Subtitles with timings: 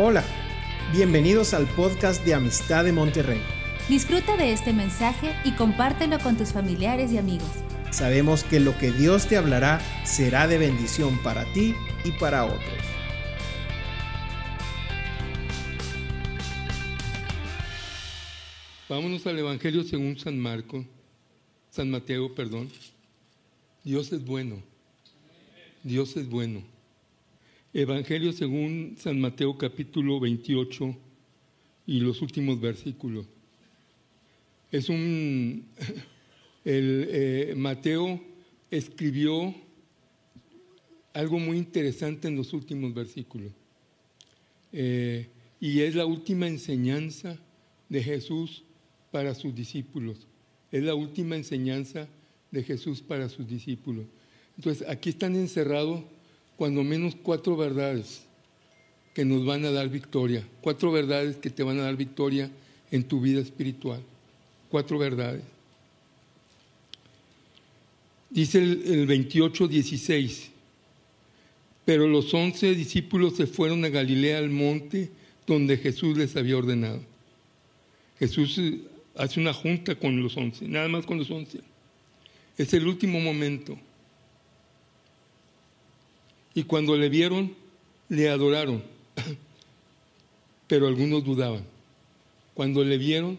[0.00, 0.22] Hola,
[0.92, 3.40] bienvenidos al podcast de Amistad de Monterrey.
[3.88, 7.50] Disfruta de este mensaje y compártelo con tus familiares y amigos.
[7.90, 11.74] Sabemos que lo que Dios te hablará será de bendición para ti
[12.04, 12.62] y para otros.
[18.88, 20.84] Vámonos al Evangelio según San Marco,
[21.70, 22.70] San Mateo, perdón.
[23.82, 24.62] Dios es bueno.
[25.82, 26.77] Dios es bueno.
[27.80, 30.96] Evangelio según San Mateo capítulo 28
[31.86, 33.26] y los últimos versículos.
[34.72, 35.64] Es un...
[36.64, 38.20] El, eh, Mateo
[38.68, 39.54] escribió
[41.14, 43.52] algo muy interesante en los últimos versículos.
[44.72, 45.28] Eh,
[45.60, 47.38] y es la última enseñanza
[47.88, 48.64] de Jesús
[49.12, 50.26] para sus discípulos.
[50.72, 52.08] Es la última enseñanza
[52.50, 54.06] de Jesús para sus discípulos.
[54.56, 56.02] Entonces, aquí están encerrados
[56.58, 58.22] cuando menos cuatro verdades
[59.14, 62.50] que nos van a dar victoria, cuatro verdades que te van a dar victoria
[62.90, 64.02] en tu vida espiritual,
[64.68, 65.44] cuatro verdades.
[68.28, 70.50] Dice el, el 28, 16,
[71.84, 75.10] pero los once discípulos se fueron a Galilea al monte
[75.46, 77.00] donde Jesús les había ordenado.
[78.18, 78.60] Jesús
[79.14, 81.60] hace una junta con los once, nada más con los once.
[82.56, 83.78] Es el último momento.
[86.58, 87.54] Y cuando le vieron,
[88.08, 88.82] le adoraron.
[90.66, 91.62] Pero algunos dudaban.
[92.52, 93.38] Cuando le vieron,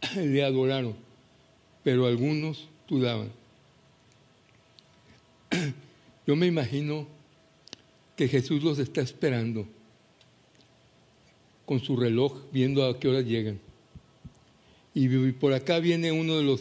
[0.14, 0.94] le adoraron.
[1.82, 3.32] Pero algunos dudaban.
[6.28, 7.08] Yo me imagino
[8.14, 9.66] que Jesús los está esperando
[11.66, 13.58] con su reloj, viendo a qué hora llegan.
[14.94, 16.60] Y por acá viene uno de los,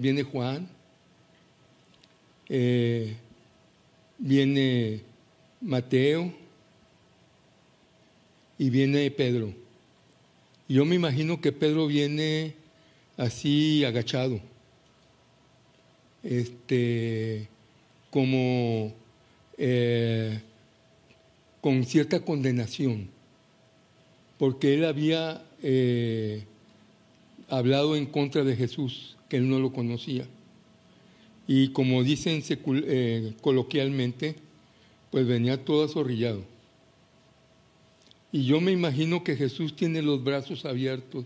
[0.00, 0.66] viene Juan,
[2.48, 3.16] eh,
[4.16, 5.04] viene
[5.60, 6.32] Mateo
[8.58, 9.52] y viene Pedro.
[10.68, 12.54] Yo me imagino que Pedro viene
[13.16, 14.40] así agachado,
[16.22, 17.48] este,
[18.10, 18.92] como
[19.58, 20.40] eh,
[21.60, 23.08] con cierta condenación,
[24.38, 26.44] porque él había eh,
[27.48, 30.26] hablado en contra de Jesús, que él no lo conocía.
[31.48, 34.36] Y como dicen eh, coloquialmente,
[35.10, 36.42] pues venía todo azorrillado.
[38.32, 41.24] Y yo me imagino que Jesús tiene los brazos abiertos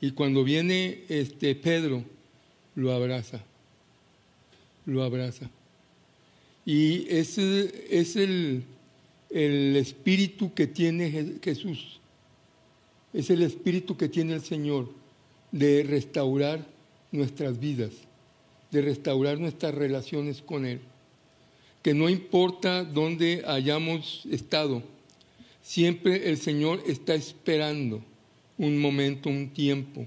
[0.00, 2.04] y cuando viene este Pedro
[2.74, 3.42] lo abraza,
[4.84, 5.48] lo abraza.
[6.66, 8.64] Y ese es el,
[9.30, 12.00] el espíritu que tiene Jesús,
[13.14, 14.90] es el espíritu que tiene el Señor
[15.52, 16.66] de restaurar
[17.12, 17.92] nuestras vidas,
[18.70, 20.80] de restaurar nuestras relaciones con Él
[21.86, 24.82] que no importa dónde hayamos estado,
[25.62, 28.02] siempre el Señor está esperando
[28.58, 30.04] un momento, un tiempo.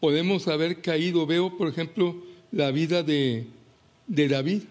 [0.00, 2.16] Podemos haber caído, veo por ejemplo
[2.52, 3.44] la vida de,
[4.06, 4.62] David.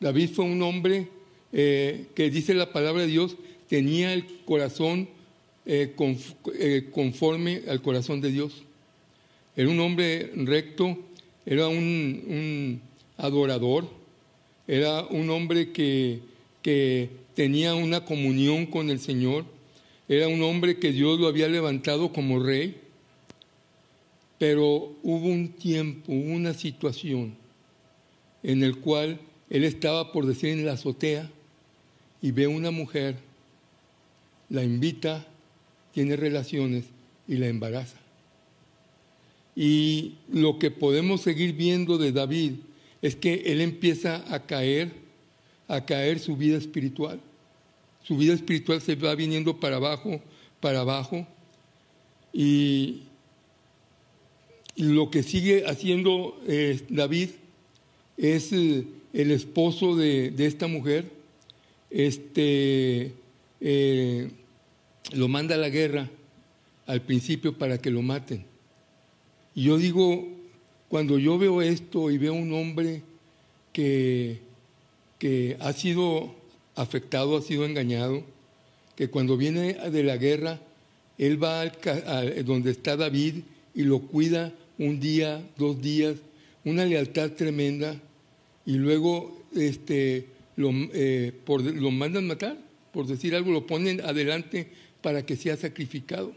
[0.00, 1.08] David fue un hombre
[1.52, 3.36] eh, que dice la palabra de Dios,
[3.68, 5.10] tenía el corazón
[5.66, 5.94] eh,
[6.58, 8.62] eh, conforme al corazón de Dios.
[9.54, 10.96] Era un hombre recto,
[11.44, 12.80] era un
[13.18, 13.97] adorador,
[14.68, 16.20] era un hombre que,
[16.60, 19.46] que tenía una comunión con el Señor,
[20.08, 22.76] era un hombre que Dios lo había levantado como rey,
[24.38, 27.34] pero hubo un tiempo, una situación
[28.42, 29.18] en el cual
[29.50, 31.30] él estaba, por decir, en la azotea
[32.20, 33.16] y ve a una mujer,
[34.50, 35.26] la invita,
[35.92, 36.84] tiene relaciones
[37.26, 37.98] y la embaraza.
[39.56, 42.52] Y lo que podemos seguir viendo de David
[43.02, 44.92] es que él empieza a caer,
[45.68, 47.20] a caer su vida espiritual.
[48.02, 50.20] Su vida espiritual se va viniendo para abajo,
[50.60, 51.26] para abajo.
[52.32, 53.02] Y,
[54.76, 57.30] lo que sigue haciendo eh, David
[58.16, 61.10] es eh, el esposo de, esta mujer,
[61.90, 63.12] este,
[63.60, 64.30] eh,
[65.12, 66.08] lo manda a la guerra
[66.86, 68.44] al principio para que lo maten.
[69.54, 70.37] Y yo digo,
[70.88, 73.02] cuando yo veo esto y veo un hombre
[73.72, 74.38] que,
[75.18, 76.34] que ha sido
[76.74, 78.22] afectado, ha sido engañado,
[78.96, 80.60] que cuando viene de la guerra,
[81.18, 83.42] él va a donde está David
[83.74, 86.16] y lo cuida un día, dos días,
[86.64, 88.00] una lealtad tremenda,
[88.64, 90.26] y luego este,
[90.56, 92.56] lo, eh, por, lo mandan matar,
[92.92, 94.68] por decir algo, lo ponen adelante
[95.02, 96.32] para que sea sacrificado.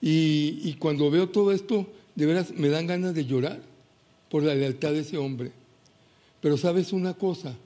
[0.00, 3.60] Y, y cuando veo todo esto, de veras me dan ganas de llorar
[4.30, 5.52] por la lealtad de ese hombre.
[6.40, 7.56] Pero sabes una cosa,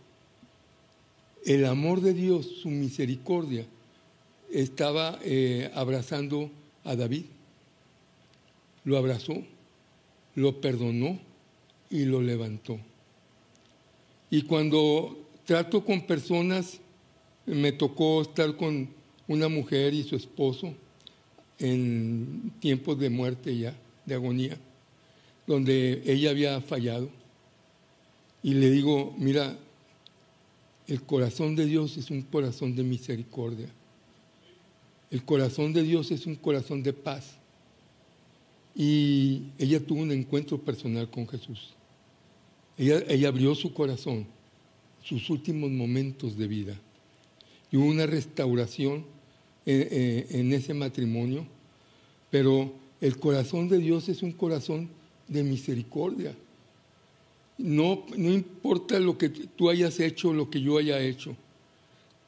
[1.45, 3.67] el amor de Dios, su misericordia,
[4.51, 6.51] estaba eh, abrazando
[6.85, 7.25] a David.
[8.85, 9.35] Lo abrazó,
[10.35, 11.19] lo perdonó
[11.91, 12.79] y lo levantó.
[14.31, 16.79] Y cuando trato con personas,
[17.47, 18.89] me tocó estar con
[19.27, 20.75] una mujer y su esposo
[21.59, 23.75] en tiempos de muerte ya,
[24.09, 24.59] de agonía,
[25.47, 27.11] donde ella había fallado.
[28.43, 29.57] Y le digo, mira,
[30.87, 33.69] el corazón de Dios es un corazón de misericordia.
[35.11, 37.37] El corazón de Dios es un corazón de paz.
[38.75, 41.75] Y ella tuvo un encuentro personal con Jesús.
[42.77, 44.27] Ella, abrió su corazón,
[45.03, 46.81] sus últimos momentos de vida.
[47.71, 49.05] Y hubo una restauración
[49.67, 51.45] en, en, en ese matrimonio.
[52.31, 54.89] Pero el corazón de Dios es un corazón
[55.27, 56.35] de misericordia.
[57.57, 61.37] No, no importa lo que tú hayas hecho lo que yo haya hecho.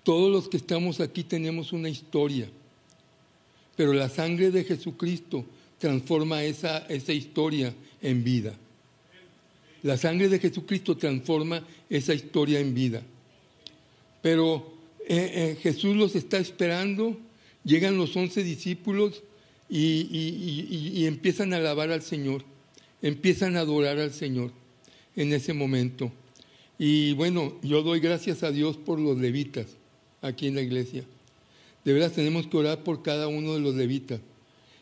[0.03, 2.49] Todos los que estamos aquí tenemos una historia
[3.81, 5.43] pero la sangre de Jesucristo
[5.79, 8.55] transforma esa, esa historia en vida.
[9.83, 13.03] La sangre de Jesucristo transforma esa historia en vida.
[14.21, 14.71] Pero
[15.09, 17.17] eh, eh, Jesús los está esperando,
[17.65, 19.23] llegan los once discípulos
[19.71, 22.45] y, empiezan a alabar al Señor,
[23.03, 24.51] empiezan a adorar al Señor
[25.17, 26.11] en ese momento.
[26.79, 29.67] Y bueno, yo doy gracias a Dios por los levitas
[30.23, 31.05] aquí en la iglesia.
[31.85, 34.21] De veras tenemos que orar por cada uno de los levitas.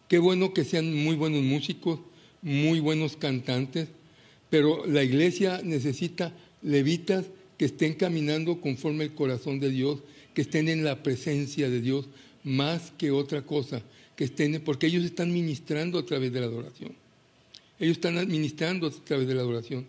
[0.08, 2.00] Qué bueno que sean muy buenos músicos,
[2.41, 3.88] muy buenos cantantes,
[4.49, 6.32] pero la iglesia necesita
[6.62, 7.26] levitas
[7.58, 10.00] que estén caminando conforme el corazón de Dios,
[10.32, 12.08] que estén en la presencia de Dios,
[12.44, 13.82] más que otra cosa,
[14.19, 16.93] que estén, porque ellos están ministrando a través de la adoración.
[17.79, 19.87] Ellos están administrando a través de la adoración.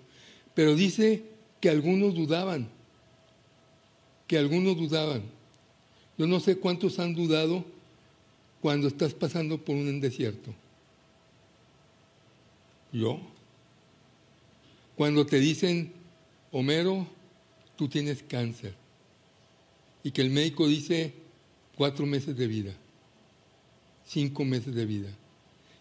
[0.54, 1.24] Pero dice
[1.60, 2.70] que algunos dudaban,
[4.28, 5.24] que algunos dudaban.
[6.16, 7.66] Yo no sé cuántos han dudado
[8.62, 10.54] cuando estás pasando por un desierto.
[12.92, 13.20] Yo.
[14.96, 15.92] Cuando te dicen,
[16.52, 17.08] Homero,
[17.76, 18.76] tú tienes cáncer.
[20.04, 21.16] Y que el médico dice
[21.76, 22.76] cuatro meses de vida,
[24.10, 25.10] cinco meses de vida.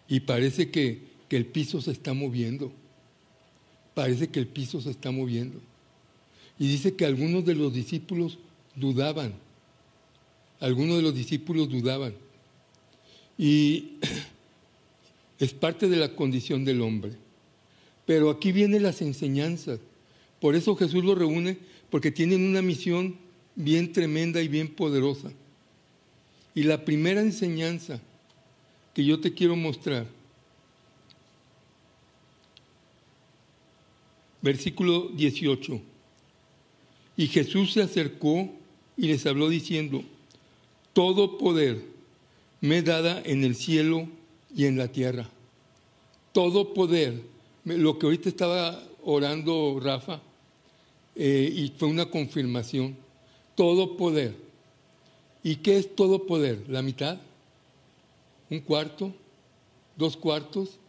[0.07, 2.71] Y parece que, que el piso se está moviendo.
[3.93, 5.59] Parece que el piso se está moviendo.
[6.57, 8.39] Y dice que algunos de los discípulos
[8.75, 9.33] dudaban
[10.59, 12.13] algunos de los discípulos dudaban.
[13.37, 13.93] Y
[15.39, 17.13] es parte de la condición del hombre.
[18.05, 19.79] Pero aquí vienen las enseñanzas.
[20.41, 21.57] Por eso Jesús los reúne,
[21.89, 23.17] porque tienen una misión
[23.55, 25.31] bien tremenda y bien poderosa.
[26.55, 28.01] Y la primera enseñanza
[28.93, 30.05] que yo te quiero mostrar,
[34.41, 35.81] versículo 18.
[37.17, 38.49] Y Jesús se acercó
[38.95, 40.03] y les habló diciendo,
[40.93, 41.83] todo poder
[42.61, 44.07] me dada en el cielo
[44.55, 45.29] y en la tierra.
[46.31, 47.21] Todo poder.
[47.65, 50.21] Lo que ahorita estaba orando Rafa,
[51.15, 52.95] eh, y fue una confirmación.
[53.55, 54.35] Todo poder.
[55.43, 56.63] ¿Y qué es todo poder?
[56.67, 57.19] ¿La mitad?
[58.49, 59.13] ¿Un cuarto?
[59.95, 60.79] ¿Dos cuartos?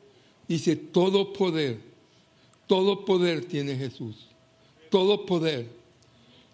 [0.48, 1.80] Dice, todo poder.
[2.66, 4.28] Todo poder tiene Jesús.
[4.90, 5.68] Todo poder.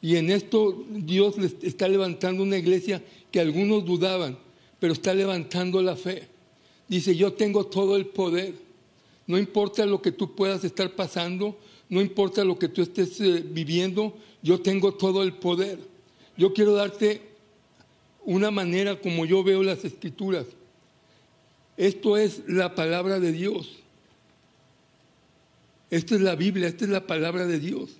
[0.00, 4.38] Y en esto Dios está levantando una iglesia que algunos dudaban,
[4.78, 6.28] pero está levantando la fe.
[6.88, 8.54] Dice, yo tengo todo el poder.
[9.26, 11.58] No importa lo que tú puedas estar pasando,
[11.88, 15.78] no importa lo que tú estés eh, viviendo, yo tengo todo el poder.
[16.36, 17.22] Yo quiero darte
[18.24, 20.46] una manera como yo veo las escrituras.
[21.76, 23.78] Esto es la palabra de Dios.
[25.90, 27.90] Esta es la Biblia, esta es la palabra de Dios.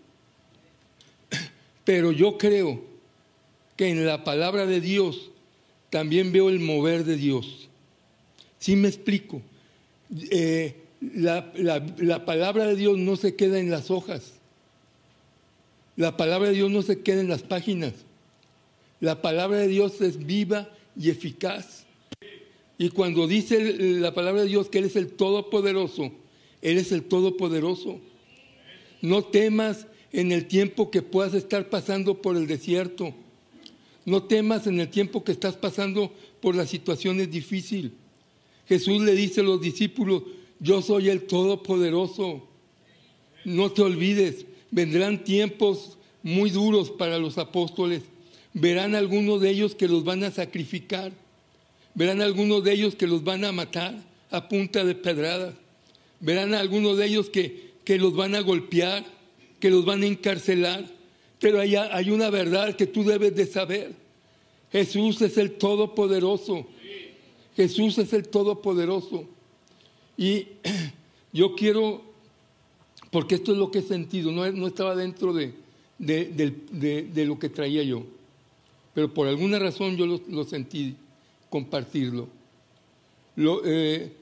[1.84, 2.82] Pero yo creo
[3.76, 5.30] que en la palabra de Dios
[5.90, 7.68] también veo el mover de Dios.
[8.58, 9.40] ¿Sí me explico?
[10.30, 14.32] Eh, la, la, palabra de Dios no se queda en las hojas.
[15.94, 17.92] La palabra de Dios no se queda en las páginas.
[19.00, 20.68] La palabra de Dios es viva
[20.98, 21.85] y eficaz.
[22.78, 26.12] Y cuando dice la palabra de Dios que Él es el Todopoderoso,
[26.60, 28.00] Él es el Todopoderoso.
[29.00, 33.14] No temas en el tiempo que puedas estar pasando por el desierto.
[34.04, 37.92] No temas en el tiempo que estás pasando por las situaciones difíciles.
[38.66, 40.22] Jesús le dice a los discípulos,
[40.60, 42.46] yo soy el Todopoderoso.
[43.44, 48.02] No te olvides, vendrán tiempos muy duros para los apóstoles.
[48.52, 51.12] Verán algunos de ellos que los van a sacrificar.
[51.96, 53.96] Verán algunos de ellos que los van a matar
[54.30, 55.54] a punta de pedradas.
[56.20, 59.04] Verán algunos de ellos que, que los van a golpear
[59.60, 60.84] que los van a encarcelar.
[61.40, 63.94] Pero hay, hay una verdad que tú debes de saber,
[64.72, 66.66] Jesús es el Todopoderoso.
[67.56, 69.24] Jesús es el Todopoderoso.
[70.16, 70.46] Y
[71.32, 72.02] yo quiero,
[73.10, 75.52] porque esto es lo que he sentido, no, no estaba dentro de,
[75.98, 78.04] de, lo que traía yo,
[78.94, 80.96] pero por alguna razón yo lo, sentí
[81.50, 82.28] compartirlo.
[83.36, 84.12] Lo, eh,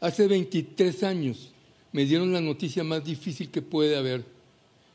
[0.00, 1.50] hace 23 años
[1.92, 4.24] me dieron la noticia más difícil que puede haber,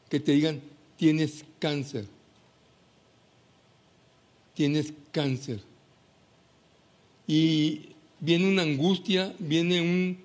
[0.10, 0.62] que te digan,
[0.98, 2.06] tienes cáncer,
[4.53, 5.62] tienes cáncer.
[7.27, 7.89] Y
[8.20, 10.18] viene una angustia, viene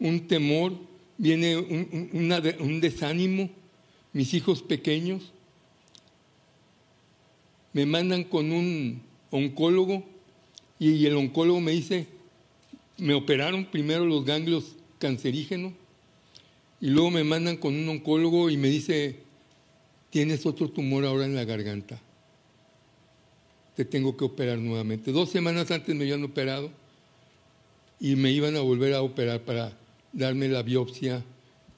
[0.00, 0.72] un, temor,
[1.18, 3.50] viene un desánimo
[4.14, 5.32] mis hijos pequeños,
[7.72, 9.02] me mandan con un
[9.34, 10.04] oncólogo
[10.78, 12.06] y el oncólogo me dice,
[12.98, 15.72] me operaron primero los ganglios cancerígenos
[16.80, 19.16] y luego me mandan con un oncólogo y me dice,
[20.10, 22.00] tienes otro tumor ahora en la garganta,
[23.74, 25.10] te tengo que operar nuevamente.
[25.10, 26.70] Dos semanas antes me habían operado
[27.98, 29.76] y me iban a volver a operar para
[30.12, 31.24] darme la biopsia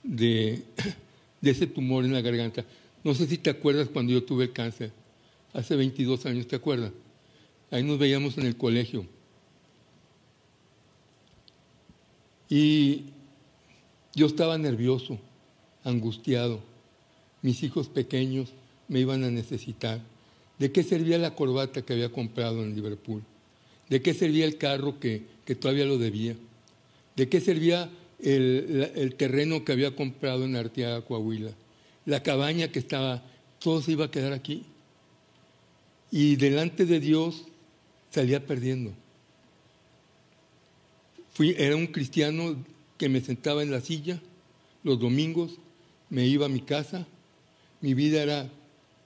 [0.02, 0.62] de
[1.40, 2.66] de ese tumor en la garganta.
[3.02, 4.92] No sé si te acuerdas cuando yo tuve el cáncer,
[5.54, 6.92] hace 22 años, ¿te acuerdas?
[7.70, 9.06] Ahí nos veíamos en el colegio.
[12.48, 13.06] Y
[14.14, 15.18] yo estaba nervioso,
[15.84, 16.60] angustiado.
[17.42, 18.52] Mis hijos pequeños
[18.88, 20.00] me iban a necesitar.
[20.58, 23.22] ¿De qué servía la corbata que había comprado en Liverpool?
[23.88, 26.36] ¿De qué servía el carro que, que todavía lo debía?
[27.14, 31.52] ¿De qué servía el, terreno que había comprado en Arteaga, Coahuila,
[32.04, 33.22] la cabaña que estaba,
[33.58, 34.64] todo se iba a quedar aquí.
[36.10, 37.44] Y delante de Dios
[38.10, 38.92] salía perdiendo.
[41.32, 42.56] Fui, era un cristiano
[42.96, 44.20] que me sentaba en la silla
[44.86, 45.58] los domingos,
[46.10, 47.08] me iba a mi casa,
[47.80, 48.48] mi vida era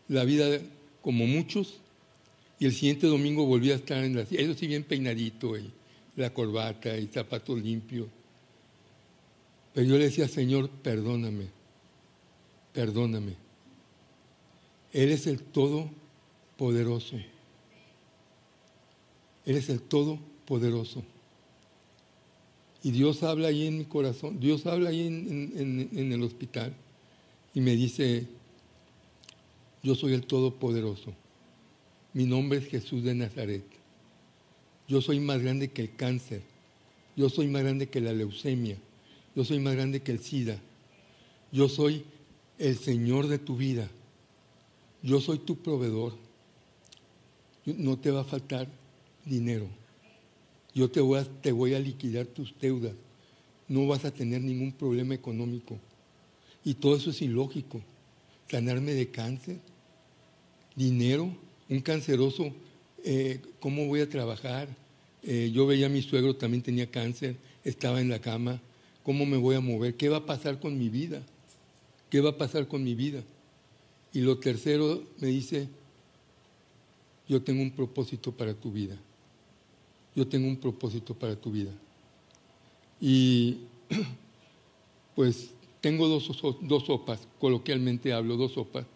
[0.08, 0.60] la vida
[1.00, 1.80] como muchos,
[2.58, 5.70] y el siguiente domingo volvía a estar en la silla, eso sí bien peinadito, y
[6.16, 8.08] la corbata y zapatos limpios.
[9.72, 11.46] Pero yo le decía, Señor, perdóname,
[12.74, 13.36] perdóname.
[14.92, 17.16] Él es el Todopoderoso.
[19.46, 21.02] Él es el Todopoderoso.
[22.82, 26.74] Y Dios habla ahí en mi corazón, Dios habla ahí en el hospital
[27.52, 28.26] y me dice,
[29.82, 31.12] yo soy el Todopoderoso.
[32.12, 33.64] Mi nombre es Jesús de Nazaret.
[34.88, 36.42] Yo soy más grande que el cáncer.
[37.16, 38.76] Yo soy más grande que la leucemia.
[39.34, 40.58] Yo soy más grande que el SIDA.
[41.52, 42.04] Yo soy
[42.58, 43.88] el Señor de tu vida.
[45.02, 46.14] Yo soy tu proveedor.
[47.64, 48.68] No te va a faltar
[49.24, 49.68] dinero.
[50.74, 52.92] Yo te voy, a, te voy a liquidar tus deudas.
[53.68, 55.78] No vas a tener ningún problema económico.
[56.64, 57.80] Y todo eso es ilógico.
[58.48, 59.58] Sanarme de cáncer,
[60.74, 61.30] dinero,
[61.68, 62.52] un canceroso,
[63.04, 64.68] eh, ¿cómo voy a trabajar?
[65.22, 68.60] Eh, yo veía a mi suegro, también tenía cáncer, estaba en la cama
[69.02, 69.96] ¿Cómo me voy a mover?
[69.96, 71.22] ¿Qué va a pasar con mi vida?
[72.10, 73.22] ¿Qué va a pasar con mi vida?
[74.12, 75.68] Y lo tercero me dice,
[77.28, 78.96] yo tengo un propósito para tu vida.
[80.14, 81.72] Yo tengo un propósito para tu vida.
[83.00, 83.58] Y
[85.14, 85.50] pues
[85.80, 86.30] tengo dos,
[86.62, 88.86] dos sopas, coloquialmente hablo, dos sopas.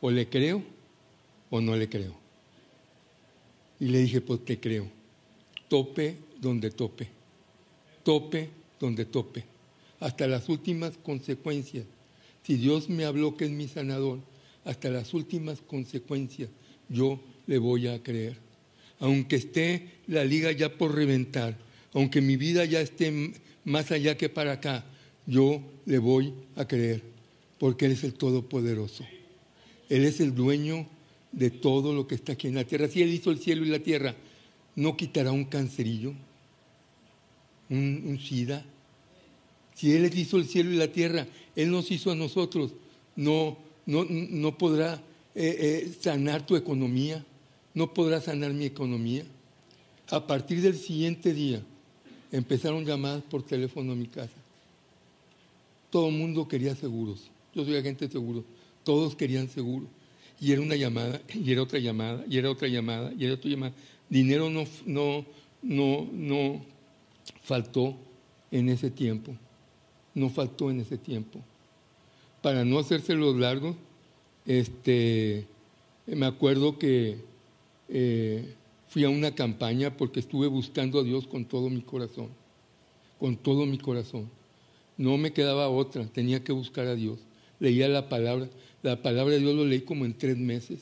[0.00, 0.62] O le creo
[1.50, 2.14] o no le creo.
[3.80, 4.86] Y le dije, pues te creo.
[5.68, 7.08] Tope donde tope.
[8.02, 9.54] Tope donde tope
[10.04, 11.86] hasta las últimas consecuencias.
[12.42, 14.18] Si Dios me habló que es mi sanador,
[14.64, 16.50] hasta las últimas consecuencias
[16.90, 18.36] yo le voy a creer.
[19.00, 21.56] Aunque esté la liga ya por reventar,
[21.92, 23.32] aunque mi vida ya esté
[23.64, 24.84] más allá que para acá,
[25.26, 27.02] yo le voy a creer,
[27.58, 29.04] porque Él es el Todopoderoso.
[29.88, 30.86] Él es el dueño
[31.32, 32.88] de todo lo que está aquí en la tierra.
[32.88, 34.14] Si Él hizo el cielo y la tierra,
[34.76, 36.12] ¿no quitará un cancerillo?
[37.70, 38.64] ¿Un, sida?
[39.74, 42.72] Si Él hizo el cielo y la tierra, Él nos hizo a nosotros,
[43.16, 45.02] no, no, no podrá
[45.34, 47.24] eh, eh, sanar tu economía,
[47.74, 49.24] no podrá sanar mi economía.
[50.10, 51.62] A partir del siguiente día
[52.32, 54.34] empezaron llamadas por teléfono a mi casa.
[55.90, 57.30] Todo el mundo quería seguros.
[57.54, 58.44] Yo soy agente de seguros.
[58.82, 59.88] Todos querían seguros.
[60.40, 63.50] Y era una llamada, y era otra llamada, y era otra llamada, y era otra
[63.50, 63.72] llamada.
[64.08, 65.24] Dinero no, no,
[65.62, 66.64] no, no
[67.42, 67.96] faltó
[68.50, 69.34] en ese tiempo
[70.14, 71.40] no faltó en ese tiempo.
[72.40, 73.76] Para no hacérselos largos,
[74.46, 75.46] este,
[76.06, 77.18] me acuerdo que
[77.88, 78.54] eh,
[78.88, 82.28] fui a una campaña porque estuve buscando a Dios con todo mi corazón,
[83.18, 84.30] con todo mi corazón.
[84.96, 87.18] No me quedaba otra, tenía que buscar a Dios.
[87.58, 88.48] Leía la palabra,
[88.82, 90.80] la palabra de Dios lo leí como en tres meses.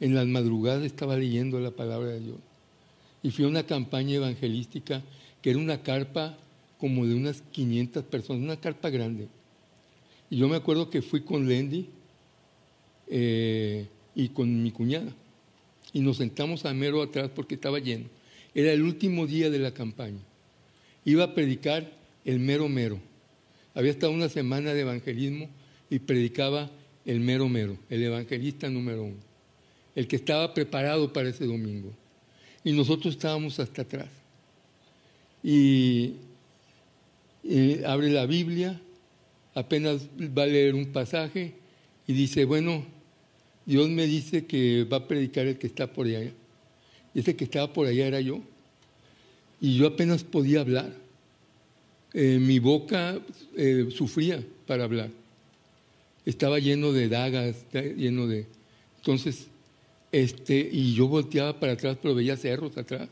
[0.00, 2.38] En las madrugadas estaba leyendo la palabra de Dios.
[3.22, 5.02] Y fui a una campaña evangelística
[5.42, 6.36] que era una carpa
[6.78, 9.28] como de unas 500 personas, una carpa grande.
[10.30, 11.88] Y yo me acuerdo que fui con Lendy
[13.08, 15.12] eh, y con mi cuñada.
[15.92, 18.06] Y nos sentamos a mero atrás porque estaba lleno.
[18.54, 20.20] Era el último día de la campaña.
[21.04, 21.90] Iba a predicar
[22.24, 23.00] el mero mero.
[23.74, 25.48] Había estado una semana de evangelismo
[25.88, 26.70] y predicaba
[27.04, 29.16] el mero mero, el evangelista número uno,
[29.94, 31.92] el que estaba preparado para ese domingo.
[32.62, 34.08] Y nosotros estábamos hasta atrás.
[35.42, 36.16] Y,
[37.86, 38.80] abre la Biblia,
[39.54, 41.54] apenas va a leer un pasaje
[42.06, 42.84] y dice, bueno,
[43.70, 46.32] Dios me dice que va a predicar el que está por allá.
[47.14, 48.40] Y ese que estaba por allá era yo.
[49.60, 50.92] Y yo apenas podía hablar.
[52.12, 53.20] Eh, mi boca
[53.56, 55.10] eh, sufría para hablar.
[56.26, 58.46] Estaba lleno de dagas, lleno de...
[58.96, 59.46] Entonces,
[60.10, 63.08] este, y yo volteaba para atrás, pero veía cerros atrás.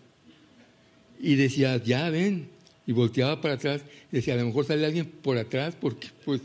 [1.20, 2.48] Y decía, ya ven.
[2.84, 6.40] Y volteaba para atrás decía, a lo mejor sale alguien por atrás porque pues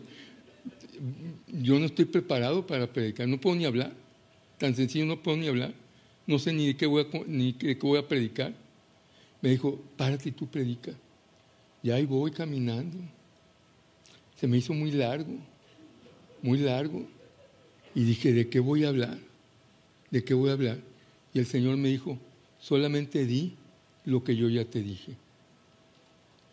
[1.47, 4.02] yo no estoy preparado para predicar, no puedo ni hablar.
[4.63, 5.73] Tan sencillo, no puedo ni hablar.
[6.25, 8.53] No sé ni de qué voy a, ni de qué voy a predicar.
[9.41, 10.93] Me dijo, párate y tú predica.
[11.83, 12.97] Y ahí voy caminando.
[14.39, 15.33] Se me hizo muy largo,
[16.41, 17.05] muy largo.
[17.93, 19.17] Y dije, ¿de qué voy a hablar?
[20.11, 20.77] ¿De qué voy a hablar?
[21.33, 22.17] Y el Señor me dijo,
[22.61, 23.55] solamente di
[24.05, 25.17] lo que yo ya te dije.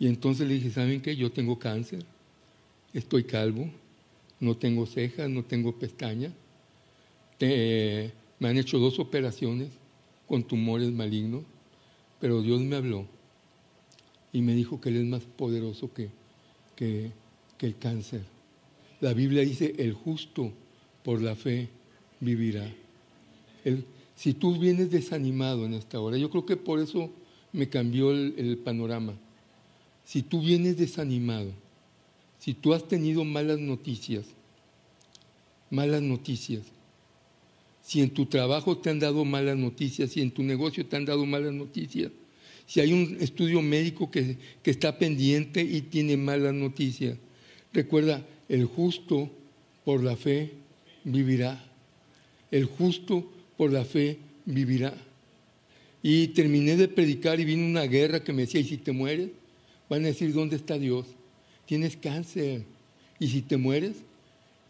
[0.00, 1.14] Y entonces le dije, ¿saben qué?
[1.14, 2.05] Yo tengo cáncer,
[2.93, 3.71] estoy calvo,
[4.40, 6.33] no tengo cejas, no tengo pestañas.
[7.47, 9.69] Me han hecho dos operaciones
[10.27, 11.45] con tumores malignos
[12.21, 13.07] pero Dios me habló
[14.33, 16.11] y me dijo que Él es más poderoso que,
[16.77, 17.11] que,
[17.61, 18.23] el cáncer.
[19.01, 20.53] La Biblia dice, el justo
[21.03, 21.69] por la fe
[22.21, 22.71] vivirá.
[24.15, 27.11] si tú vienes desanimado en esta hora, yo creo que por eso
[27.53, 29.15] me cambió el, el panorama.
[30.05, 31.50] Si tú vienes desanimado,
[32.39, 34.26] si tú has tenido malas noticias,
[35.71, 36.63] malas noticias,
[37.91, 41.05] si en tu trabajo te han dado malas noticias, si en tu negocio te han
[41.05, 42.13] dado malas noticias,
[42.65, 47.19] si hay un estudio médico que, está pendiente y tiene malas noticias,
[47.73, 49.29] recuerda, el justo
[49.85, 50.53] por la fe
[51.03, 51.69] vivirá.
[52.53, 54.95] El justo por la fe vivirá.
[56.00, 59.31] Y terminé de predicar y vino una guerra que me decía, ¿y si te mueres?
[59.89, 61.07] Van a decir, ¿dónde está Dios?
[61.67, 62.63] Tienes cáncer.
[63.19, 63.97] ¿Y si te mueres?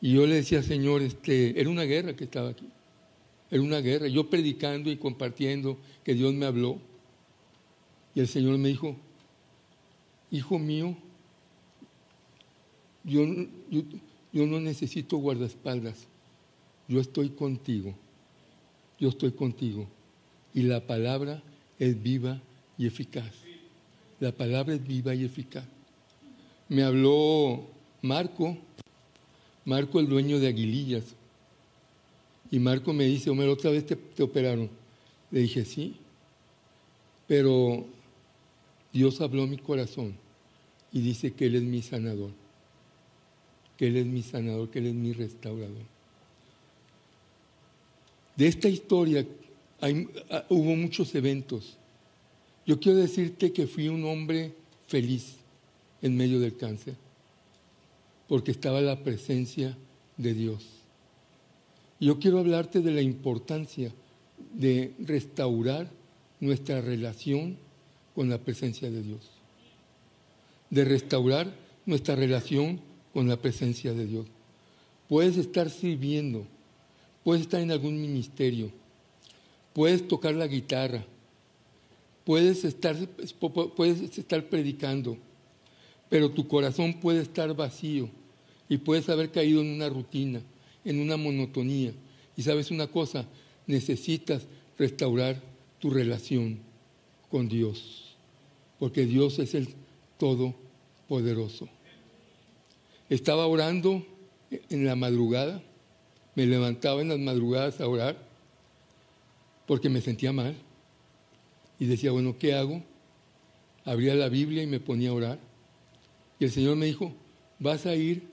[0.00, 2.64] Y yo le decía, Señor, este, era una guerra que estaba aquí.
[3.50, 4.06] Era una guerra.
[4.08, 6.78] Yo predicando y compartiendo que Dios me habló.
[8.14, 8.96] Y el Señor me dijo,
[10.30, 10.96] hijo mío,
[13.04, 13.24] yo,
[14.32, 16.06] yo, no necesito guardaespaldas.
[16.88, 17.94] Yo estoy contigo.
[18.98, 19.86] Yo estoy contigo.
[20.54, 21.42] Y la palabra
[21.78, 22.40] es viva
[22.76, 23.32] y eficaz.
[24.18, 25.64] La palabra es viva y eficaz.
[26.68, 27.66] Me habló
[28.02, 28.56] Marco,
[29.64, 31.16] Marco el dueño de Aguilillas,
[32.50, 34.68] y Marco me dice, Homero, otra vez te, operaron.
[35.30, 35.94] Le dije, sí,
[37.28, 37.86] pero
[38.92, 40.14] Dios habló mi corazón
[40.90, 42.32] y dice que Él es mi sanador,
[43.76, 45.84] que Él es mi sanador, que Él es mi restaurador.
[48.34, 49.24] De esta historia
[49.80, 51.76] ah, hubo muchos eventos.
[52.66, 54.52] Yo quiero decirte que fui un hombre
[54.88, 55.36] feliz
[56.02, 56.94] en medio del cáncer,
[58.26, 59.76] porque estaba la presencia
[60.16, 60.79] de Dios.
[62.00, 63.92] Yo quiero hablarte de la importancia
[64.54, 65.90] de restaurar
[66.40, 67.58] nuestra relación
[68.14, 69.30] con la presencia de Dios.
[70.70, 72.80] De restaurar nuestra relación
[73.12, 74.26] con la presencia de Dios.
[75.10, 76.46] Puedes estar sirviendo,
[77.22, 78.70] puedes estar en algún ministerio,
[79.74, 81.04] puedes tocar la guitarra,
[82.24, 82.96] puedes estar,
[83.76, 85.18] puedes estar predicando,
[86.08, 88.08] pero tu corazón puede estar vacío
[88.68, 90.40] y puedes haber caído en una rutina
[90.84, 91.92] en una monotonía.
[92.36, 93.26] Y sabes una cosa,
[93.66, 94.46] necesitas
[94.78, 95.40] restaurar
[95.78, 96.58] tu relación
[97.30, 98.16] con Dios,
[98.78, 99.68] porque Dios es el
[100.18, 101.68] Todopoderoso.
[103.08, 104.06] Estaba orando
[104.68, 105.62] en la madrugada,
[106.34, 108.16] me levantaba en las madrugadas a orar,
[109.66, 110.56] porque me sentía mal.
[111.78, 112.82] Y decía, bueno, ¿qué hago?
[113.84, 115.38] Abría la Biblia y me ponía a orar.
[116.38, 117.14] Y el Señor me dijo,
[117.58, 118.29] vas a ir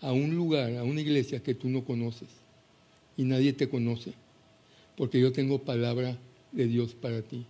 [0.00, 2.28] a un lugar, a una iglesia que tú no conoces
[3.16, 4.12] y nadie te conoce,
[4.96, 6.16] porque yo tengo palabra
[6.52, 7.44] de Dios para ti.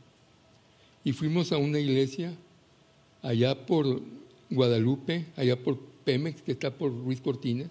[1.05, 2.33] Y fuimos a una iglesia
[3.23, 4.01] allá por
[4.51, 7.69] Guadalupe, allá por Pemex, que está por Ruiz Cortines.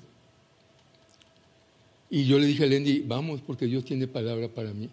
[2.10, 4.90] Y yo le dije a Lendy, vamos, porque Dios tiene palabra para mí.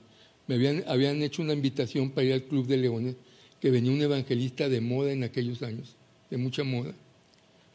[0.47, 3.17] Me habían, habían hecho una invitación para ir al Club de Leones,
[3.61, 5.97] que venía un evangelista de moda en aquellos años,
[6.31, 6.93] de mucha moda.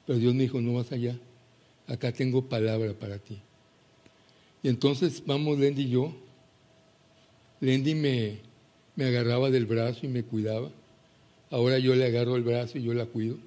[0.06, 1.18] Pero Dios me dijo, no vas allá,
[1.90, 3.42] acá tengo palabra para ti.
[4.62, 6.14] Y entonces vamos Lendy y yo.
[7.60, 8.38] Lendy me,
[8.96, 10.70] me agarraba del brazo y me cuidaba.
[11.50, 13.38] Ahora yo le agarro el brazo y yo la cuido.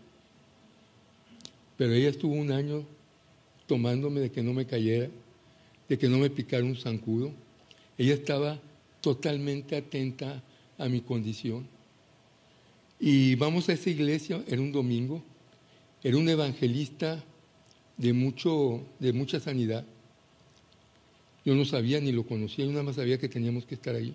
[1.77, 2.85] Pero ella estuvo un año
[3.67, 5.09] tomándome de que no me cayera,
[5.89, 7.31] de que no me picara un zancudo.
[7.97, 8.59] Ella estaba
[9.01, 10.43] totalmente atenta
[10.79, 11.67] a mi condición.
[12.99, 15.23] Y vamos a esa iglesia, era un domingo,
[16.03, 17.23] era un evangelista
[18.03, 19.85] de, mucho, de mucha sanidad.
[21.45, 24.13] Yo no sabía ni lo conocía, yo nada más sabía que teníamos que estar ahí.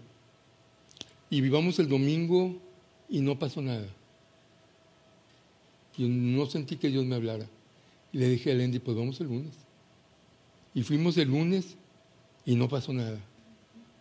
[1.30, 2.58] Y vivamos el domingo
[3.08, 3.88] y no pasó nada.
[5.98, 7.48] Yo no sentí que Dios me hablara.
[8.12, 9.54] Y le dije a Lendy, pues vamos el lunes.
[10.74, 11.78] Y fuimos el lunes
[12.46, 13.20] y no pasó nada.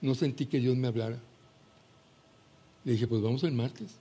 [0.00, 1.18] No sentí que Dios me hablara.
[2.84, 3.94] Le dije, pues vamos el martes.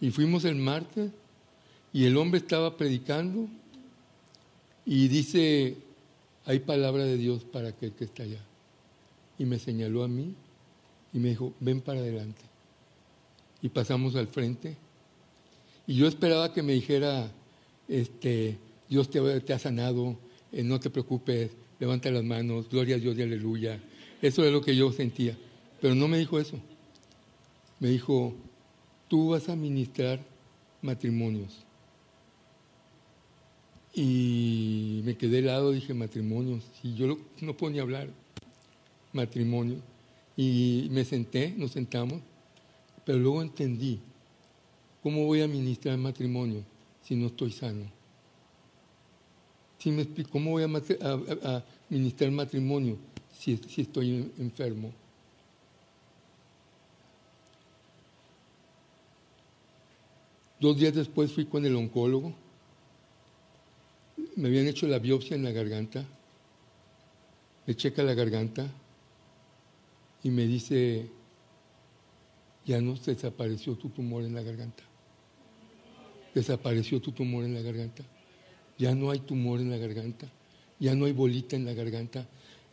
[0.00, 1.12] Y fuimos el martes
[1.92, 3.48] y el hombre estaba predicando
[4.90, 5.76] y dice,
[6.46, 8.40] hay palabra de Dios para aquel que está allá.
[9.38, 10.34] Y me señaló a mí
[11.12, 12.40] y me dijo, ven para adelante.
[13.60, 14.78] Y pasamos al frente.
[15.86, 17.30] Y yo esperaba que me dijera,
[17.86, 18.56] este,
[18.88, 20.16] Dios te, ha sanado,
[20.52, 23.78] eh, no te preocupes, levanta las manos, gloria a Dios y aleluya.
[24.22, 25.36] Eso es lo que yo sentía.
[25.82, 26.58] Pero no me dijo eso.
[27.78, 28.34] Me dijo,
[29.06, 30.24] tú vas a ministrar
[30.80, 31.67] matrimonios.
[33.94, 36.64] Y me quedé helado, dije, matrimonios.
[36.82, 38.08] Y yo no puedo ni hablar,
[39.12, 39.78] matrimonio.
[40.36, 42.20] Y me senté, nos sentamos,
[43.04, 43.98] pero luego entendí,
[45.02, 46.62] ¿cómo voy a ministrar matrimonio
[47.02, 47.98] si no estoy sano?
[49.86, 52.98] me ¿Cómo voy a, ministrar matrimonio
[53.38, 54.92] si, si estoy enfermo?
[60.60, 62.34] Dos días después fui con el oncólogo.
[64.38, 66.06] Me habían hecho la biopsia en la garganta.
[67.66, 68.70] Me checa la garganta
[70.22, 71.08] y me dice,
[72.64, 74.84] ya no desapareció tu tumor en la garganta.
[76.32, 78.04] Desapareció tu tumor en la garganta.
[78.78, 80.30] Ya no hay tumor en la garganta.
[80.78, 82.28] Ya no hay bolita en la garganta.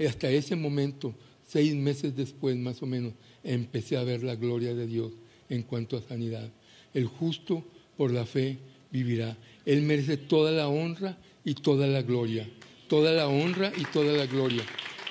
[0.07, 1.15] hasta ese momento,
[1.47, 5.13] seis meses después más o menos, empecé a ver la gloria de Dios
[5.49, 6.47] en cuanto a sanidad.
[6.93, 7.63] El justo
[7.97, 8.59] por la fe
[8.91, 9.35] vivirá.
[9.65, 12.49] Él merece toda la honra y toda la gloria.
[12.89, 14.63] Toda la honra y toda la gloria.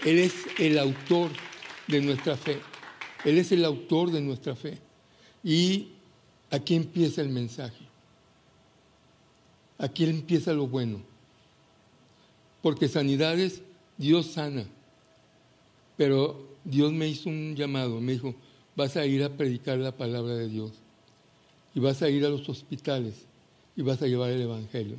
[0.04, 1.30] Él es el autor
[1.86, 2.58] de nuestra fe.
[3.24, 4.78] Él es el autor de nuestra fe.
[5.42, 5.88] Y
[6.50, 7.84] aquí empieza el mensaje.
[9.78, 11.00] Aquí empieza lo bueno.
[12.62, 13.62] Porque sanidades,
[13.96, 14.66] Dios sana.
[15.96, 18.34] Pero Dios me hizo un llamado, me dijo,
[18.74, 20.72] vas a ir a predicar la palabra de Dios.
[21.74, 23.26] Y vas a ir a los hospitales
[23.76, 24.96] y vas a llevar el Evangelio.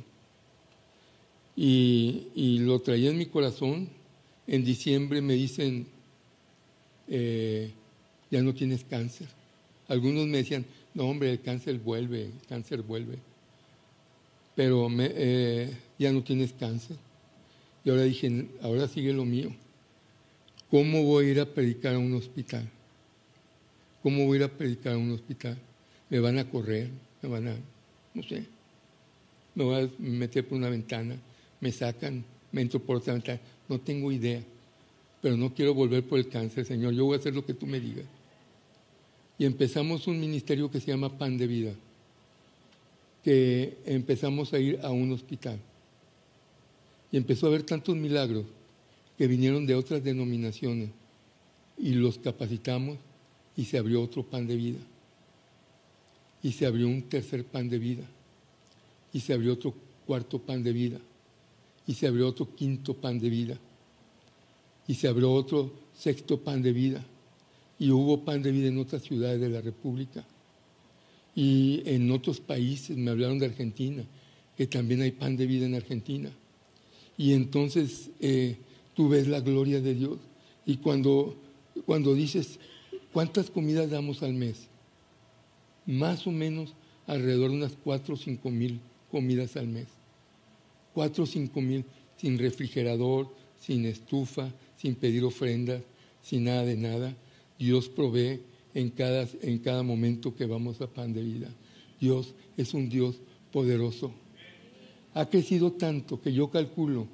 [1.56, 3.88] Y, y lo traía en mi corazón.
[4.46, 5.86] En diciembre me dicen,
[7.08, 7.70] eh,
[8.30, 9.28] ya no tienes cáncer.
[9.88, 10.64] Algunos me decían,
[10.94, 13.18] no hombre, el cáncer vuelve, el cáncer vuelve.
[14.54, 16.96] Pero eh, ya no tienes cáncer.
[17.84, 19.50] Y ahora dije, ahora sigue lo mío.
[20.70, 22.68] ¿Cómo voy a ir a predicar a un hospital?
[24.02, 25.56] ¿Cómo voy a ir a predicar a un hospital?
[26.10, 26.90] Me van a correr,
[27.22, 27.56] me van a,
[28.14, 28.44] no sé,
[29.54, 31.16] me voy a meter por una ventana,
[31.60, 34.42] me sacan, me ventana, no tengo idea
[35.26, 37.66] pero no quiero volver por el cáncer, Señor, yo voy a hacer lo que tú
[37.66, 38.04] me digas.
[39.36, 41.72] Y empezamos un ministerio que se llama Pan de Vida,
[43.24, 45.58] que empezamos a ir a un hospital.
[47.10, 48.44] Y empezó a haber tantos milagros
[49.18, 50.90] que vinieron de otras denominaciones
[51.76, 52.96] y los capacitamos
[53.56, 54.78] y se abrió otro pan de vida.
[56.40, 58.04] Y se abrió un tercer pan de vida.
[59.12, 59.74] Y se abrió otro
[60.06, 61.00] cuarto pan de vida.
[61.86, 63.58] Y se abrió otro quinto pan de vida
[64.88, 67.04] y se abrió otro sexto pan de vida.
[67.78, 70.24] Y hubo pan de vida en otras ciudades de la República.
[71.34, 74.04] Y en otros países, me hablaron de Argentina,
[74.56, 76.30] que también hay pan de vida en Argentina.
[77.18, 78.56] Y entonces eh,
[78.94, 80.18] tú ves la gloria de Dios.
[80.64, 81.36] Y cuando,
[81.84, 82.58] cuando dices,
[83.12, 84.68] ¿cuántas comidas damos al mes?
[85.84, 86.74] Más o menos
[87.06, 89.86] alrededor de unas cuatro o cinco mil comidas al mes.
[90.96, 91.84] Cuatro o cinco mil
[92.16, 93.28] sin refrigerador,
[93.60, 95.82] sin estufa, sin pedir ofrendas,
[96.22, 97.14] sin nada de nada.
[97.58, 98.40] Dios provee
[98.72, 101.50] en cada, en cada momento que vamos a pan de vida.
[102.00, 103.16] Dios es un Dios
[103.52, 104.10] poderoso.
[105.12, 107.06] Ha crecido tanto que yo calculo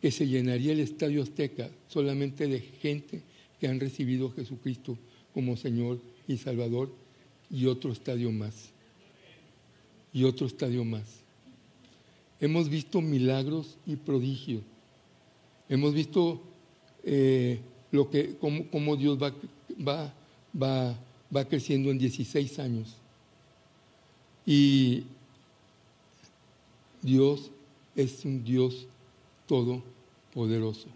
[0.00, 3.20] que se llenaría el estadio Azteca solamente de gente
[3.60, 4.96] que han recibido a Jesucristo
[5.34, 6.90] como Señor y Salvador
[7.50, 8.70] y otro estadio más.
[10.14, 11.27] Y otro estadio más.
[12.40, 14.62] Hemos visto milagros y prodigios.
[15.68, 16.40] Hemos visto
[17.04, 19.34] eh, lo que, cómo, Dios va,
[19.86, 20.12] va,
[20.60, 20.98] va,
[21.34, 22.94] va creciendo en 16 años.
[24.46, 25.04] Y
[27.02, 27.50] Dios
[27.96, 28.86] es un Dios
[29.46, 30.86] todopoderoso.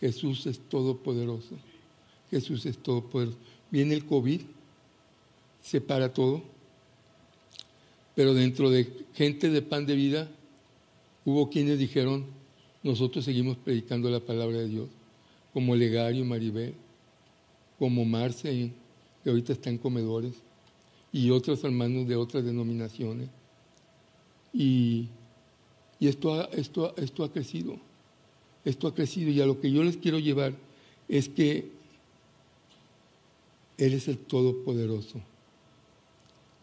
[0.00, 1.56] Jesús es todopoderoso.
[2.30, 3.38] Jesús es todopoderoso.
[3.70, 4.42] Viene el COVID,
[5.62, 6.42] se para todo,
[8.14, 10.30] pero dentro de gente de pan de vida
[11.30, 12.26] hubo quienes dijeron,
[12.82, 14.88] nosotros seguimos predicando la palabra de Dios,
[15.52, 16.74] como Legario Maribel,
[17.78, 18.72] como Marce,
[19.22, 20.34] que ahorita está en comedores,
[21.12, 23.28] y otros hermanos de otras denominaciones.
[24.52, 25.08] Y
[26.00, 27.76] y esto esto, esto ha crecido,
[28.64, 30.54] esto ha crecido y a lo que yo les quiero llevar
[31.08, 31.70] es que
[33.76, 35.20] Él es el Todopoderoso.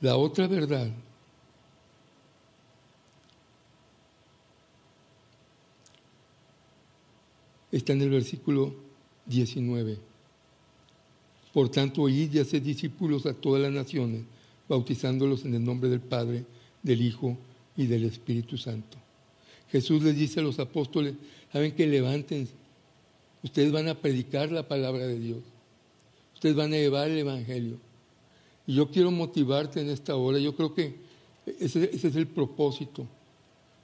[0.02, 0.90] La otra verdad
[7.72, 8.74] está en el versículo
[9.26, 9.98] 19.
[11.54, 14.24] Por tanto, id y haced discípulos a todas las naciones,
[14.68, 16.46] bautizándolos en el nombre del Padre,
[16.84, 17.38] del Hijo
[17.78, 18.98] y del Espíritu Santo.
[19.72, 21.16] Jesús les dice a los apóstoles,
[21.52, 22.48] saben que levanten,
[23.44, 25.40] ustedes van a predicar la palabra de Dios,
[26.34, 27.78] ustedes van a llevar el Evangelio.
[28.68, 30.96] Y yo quiero motivarte en esta hora, yo creo que
[31.46, 33.08] ese, ese es el propósito,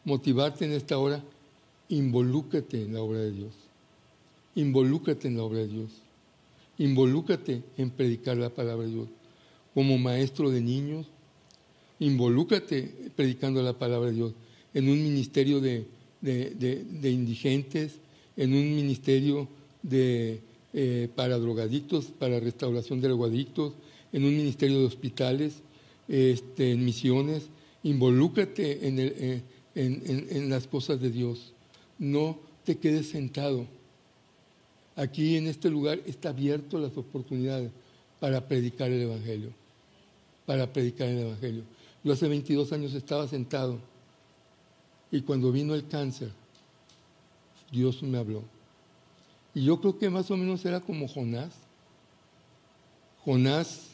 [0.03, 1.23] motivarte en esta hora,
[1.89, 3.53] involúcrate en la obra de Dios,
[4.55, 5.89] involúcrate en la obra de Dios,
[6.77, 9.07] involúcrate en predicar la palabra de Dios.
[9.73, 11.07] Como maestro de niños,
[11.99, 14.33] involúcrate predicando la palabra de Dios
[14.73, 15.85] en un ministerio de,
[17.03, 17.93] indigentes,
[18.35, 19.47] en un ministerio
[19.83, 20.41] de,
[20.73, 23.73] eh, para drogadictos, para restauración de drogadictos,
[24.11, 25.61] en un ministerio de hospitales,
[26.07, 27.43] este, en misiones.
[27.83, 29.41] Involúcrate en, eh,
[29.75, 31.53] en las cosas de Dios.
[31.97, 33.67] No te quedes sentado.
[34.95, 37.71] Aquí en este lugar está abierto las oportunidades
[38.19, 39.49] para predicar el Evangelio.
[40.45, 41.63] Para predicar el Evangelio.
[42.03, 43.79] Yo hace 22 años estaba sentado
[45.11, 46.31] y cuando vino el cáncer,
[47.71, 48.43] Dios me habló.
[49.53, 51.53] Y yo creo que más o menos era como Jonás.
[53.25, 53.89] Jonás,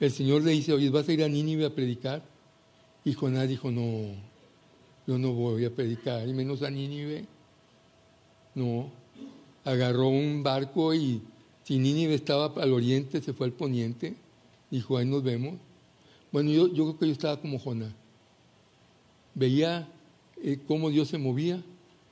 [0.00, 2.22] el Señor le dice, oye, ¿vas a ir a Nínive a predicar?
[3.04, 4.14] Y Jonás dijo, no,
[5.06, 7.26] yo no voy a predicar, y menos a Nínive.
[8.54, 8.90] No,
[9.70, 11.22] agarró un barco y
[11.64, 14.16] si Nínive estaba al oriente, se fue al poniente.
[14.70, 15.54] Dijo, ahí nos vemos.
[16.32, 17.92] Bueno, yo, yo creo que yo estaba como Jonás
[19.34, 19.88] veía
[20.42, 21.62] eh, cómo Dios se movía,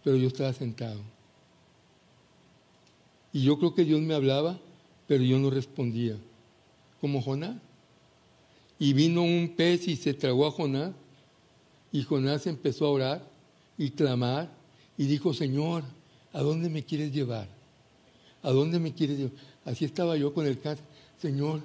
[0.05, 1.01] pero yo estaba sentado.
[3.33, 4.59] Y yo creo que Dios me hablaba,
[5.07, 6.17] pero yo no respondía,
[7.01, 7.57] como Jonás.
[8.79, 10.93] Y vino un pez y se tragó a Jonás,
[11.93, 13.29] y Jonás empezó a orar
[13.77, 14.51] y clamar,
[14.97, 15.85] y dijo, Señor,
[16.39, 17.49] ¿a dónde me quieres llevar?
[18.43, 19.35] ¿A dónde me quieres llevar?
[19.65, 20.85] Así estaba yo con el cáncer,
[21.21, 21.61] Señor,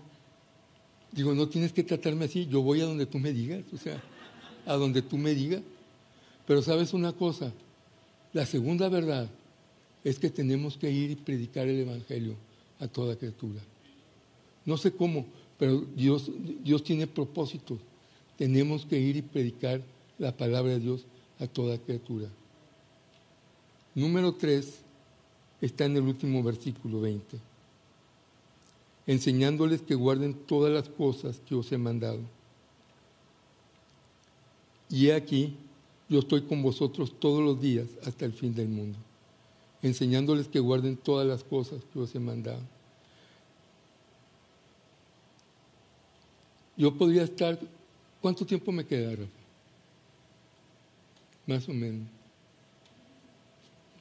[1.12, 4.02] digo, no tienes que tratarme así, yo voy a donde tú me digas, o sea
[4.66, 5.62] a donde tú me digas.
[6.46, 7.52] Pero sabes una cosa,
[8.34, 9.30] la segunda verdad
[10.04, 12.36] es que tenemos que ir y predicar el Evangelio
[12.80, 13.62] a toda criatura.
[14.66, 15.26] No sé cómo,
[15.58, 16.30] pero Dios,
[16.64, 17.80] Dios tiene propósitos.
[18.38, 19.82] Tenemos que ir y predicar
[20.18, 21.06] la palabra de Dios
[21.40, 22.28] a toda criatura.
[23.96, 24.80] Número tres
[25.62, 27.38] está en el último versículo 20.
[29.06, 32.20] Enseñándoles que guarden todas las cosas que os he mandado.
[34.90, 35.56] Y he aquí,
[36.10, 38.98] yo estoy con vosotros todos los días hasta el fin del mundo,
[39.82, 42.62] enseñándoles que guarden todas las cosas que os he mandado.
[46.76, 47.60] Yo podría estar,
[48.22, 49.32] ¿cuánto tiempo me queda, Rafa?
[51.46, 52.23] Más o menos.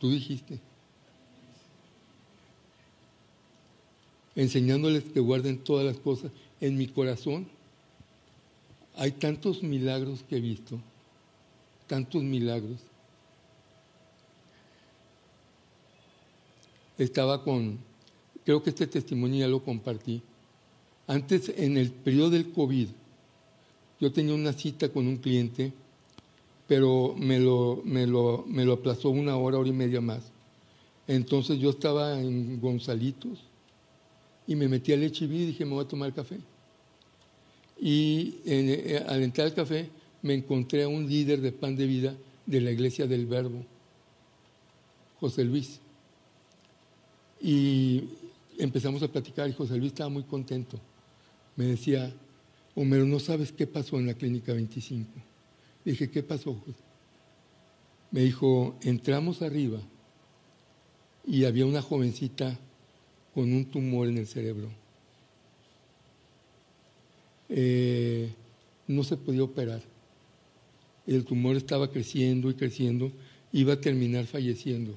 [0.03, 0.59] Tú dijiste.
[4.35, 7.47] Enseñándoles que guarden todas las cosas en mi corazón
[8.97, 10.81] hay tantos milagros que he visto,
[11.87, 12.81] tantos milagros.
[16.99, 17.79] Estaba con,
[18.45, 20.21] creo que este testimonio ya lo compartí.
[21.07, 22.89] Antes, en el periodo del COVID,
[24.01, 25.73] yo tenía una cita con un cliente,
[26.73, 30.33] pero me lo, me lo, me lo aplazó una hora, hora y media más.
[31.07, 33.41] Entonces yo estaba en Gonzalitos
[34.47, 36.39] y me metí al HIV y dije, me voy a tomar café.
[37.79, 39.91] Y eh, al entrar al café
[40.23, 42.15] me encontré a un líder de pan de vida
[42.47, 43.67] de la iglesia del Verbo,
[45.21, 45.79] José Luis.
[47.39, 48.05] Y
[48.57, 50.81] empezamos a platicar y José Luis estaba muy contento.
[51.55, 52.11] Me decía,
[52.75, 55.32] Homero, no sabes qué pasó en la clínica 25.
[55.85, 56.57] Dije, ¿qué pasó?
[58.11, 59.81] Me dijo, entramos arriba
[61.27, 62.59] y había una jovencita
[63.35, 64.69] con un tumor en el cerebro.
[67.49, 68.33] Eh,
[68.87, 69.83] no se podía operar.
[71.07, 73.11] El tumor estaba creciendo y creciendo,
[73.53, 74.95] iba a terminar falleciendo,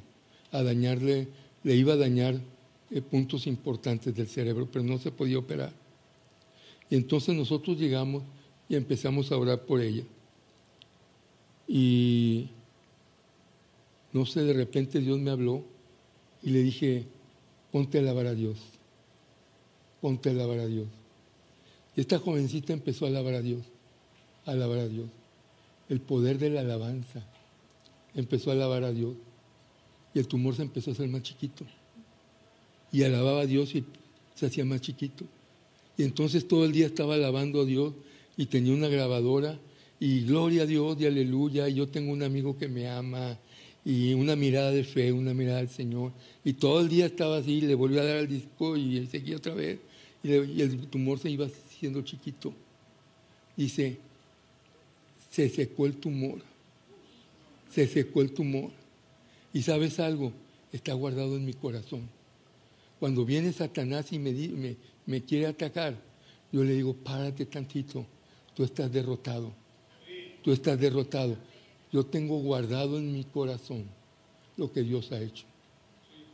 [0.52, 1.28] a dañarle,
[1.64, 2.40] le iba a dañar
[2.92, 5.74] eh, puntos importantes del cerebro, pero no se podía operar.
[6.90, 8.24] Y entonces nosotros llegamos
[8.70, 10.04] y empezamos a orar por ella.
[11.68, 12.50] Y
[14.14, 15.64] no sé, de repente Dios me habló
[16.42, 17.06] y le dije,
[17.72, 18.58] ponte a alabar a Dios,
[20.00, 20.88] ponte a alabar a Dios.
[21.96, 23.64] Y esta jovencita empezó a alabar a Dios,
[24.46, 25.10] a alabar a Dios.
[25.90, 27.26] El poder de la alabanza.
[28.14, 29.16] Empezó a alabar a Dios.
[30.14, 31.66] Y el tumor se empezó a hacer más chiquito.
[32.92, 33.86] Y alababa a Dios y
[34.36, 35.26] se hacía más chiquito.
[35.98, 37.94] Y entonces todo el día estaba alabando a Dios
[38.38, 39.58] y tenía una grabadora
[40.00, 41.68] y gloria a Dios y aleluya.
[41.70, 43.38] Y yo tengo un amigo que me ama
[43.84, 46.12] y una mirada de fe, una mirada del Señor.
[46.44, 49.54] Y todo el día estaba así, le volvió a dar al disco y seguía otra
[49.54, 49.80] vez.
[50.24, 52.52] Y, el tumor se iba haciendo chiquito.
[53.56, 53.98] Dice,
[55.30, 56.42] se secó el tumor.
[57.72, 58.72] Se secó el tumor.
[59.54, 60.34] Y sabes algo,
[60.72, 62.10] está guardado en mi corazón.
[63.00, 65.96] Cuando viene Satanás y me, me, me quiere atacar,
[66.52, 68.06] yo le digo, párate tantito,
[68.56, 69.54] tú estás derrotado.
[70.46, 71.36] Tú estás derrotado
[71.96, 73.86] yo tengo guardado en mi corazón
[74.58, 75.46] lo que Dios ha hecho.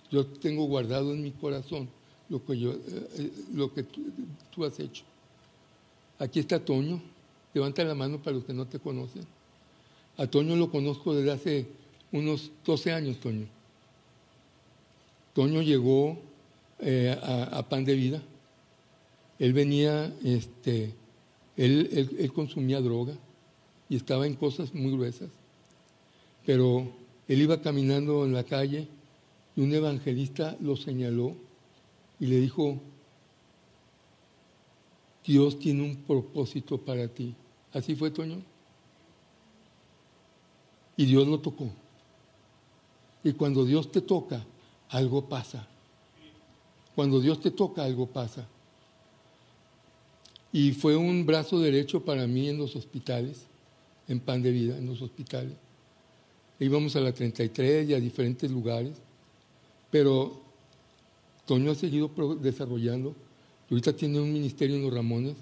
[0.09, 1.87] Yo tengo guardado en mi corazón
[2.27, 2.79] lo que, eh,
[3.15, 3.85] eh,
[4.49, 5.03] tú, has hecho.
[6.17, 6.99] Aquí está Toño.
[7.53, 9.23] Levanta la mano para los que no te conocen.
[10.17, 11.67] A Toño lo conozco desde hace
[12.11, 13.45] unos 12 años, Toño.
[15.35, 16.17] Toño llegó
[16.79, 18.23] eh, a, Pan de Vida.
[19.37, 20.95] Él venía, este,
[21.55, 23.13] él consumía droga
[23.91, 25.29] y estaba en cosas muy gruesas.
[26.45, 26.89] Pero
[27.27, 28.87] él iba caminando en la calle
[29.53, 31.35] y un evangelista lo señaló
[32.17, 32.79] y le dijo,
[35.25, 37.35] Dios tiene un propósito para ti.
[37.73, 38.41] ¿Así fue, Toño?
[40.95, 41.69] Y Dios lo tocó.
[43.25, 44.45] Y cuando Dios te toca,
[44.87, 45.67] algo pasa.
[46.95, 48.47] Cuando Dios te toca, algo pasa.
[50.53, 53.47] Y fue un brazo derecho para mí en los hospitales,
[54.11, 55.53] en pan de vida, en los hospitales
[56.61, 58.93] íbamos a la 33 y a diferentes lugares,
[59.89, 60.41] pero
[61.45, 63.15] Toño ha seguido desarrollando.
[63.69, 65.35] ahorita tiene un ministerio en los Ramones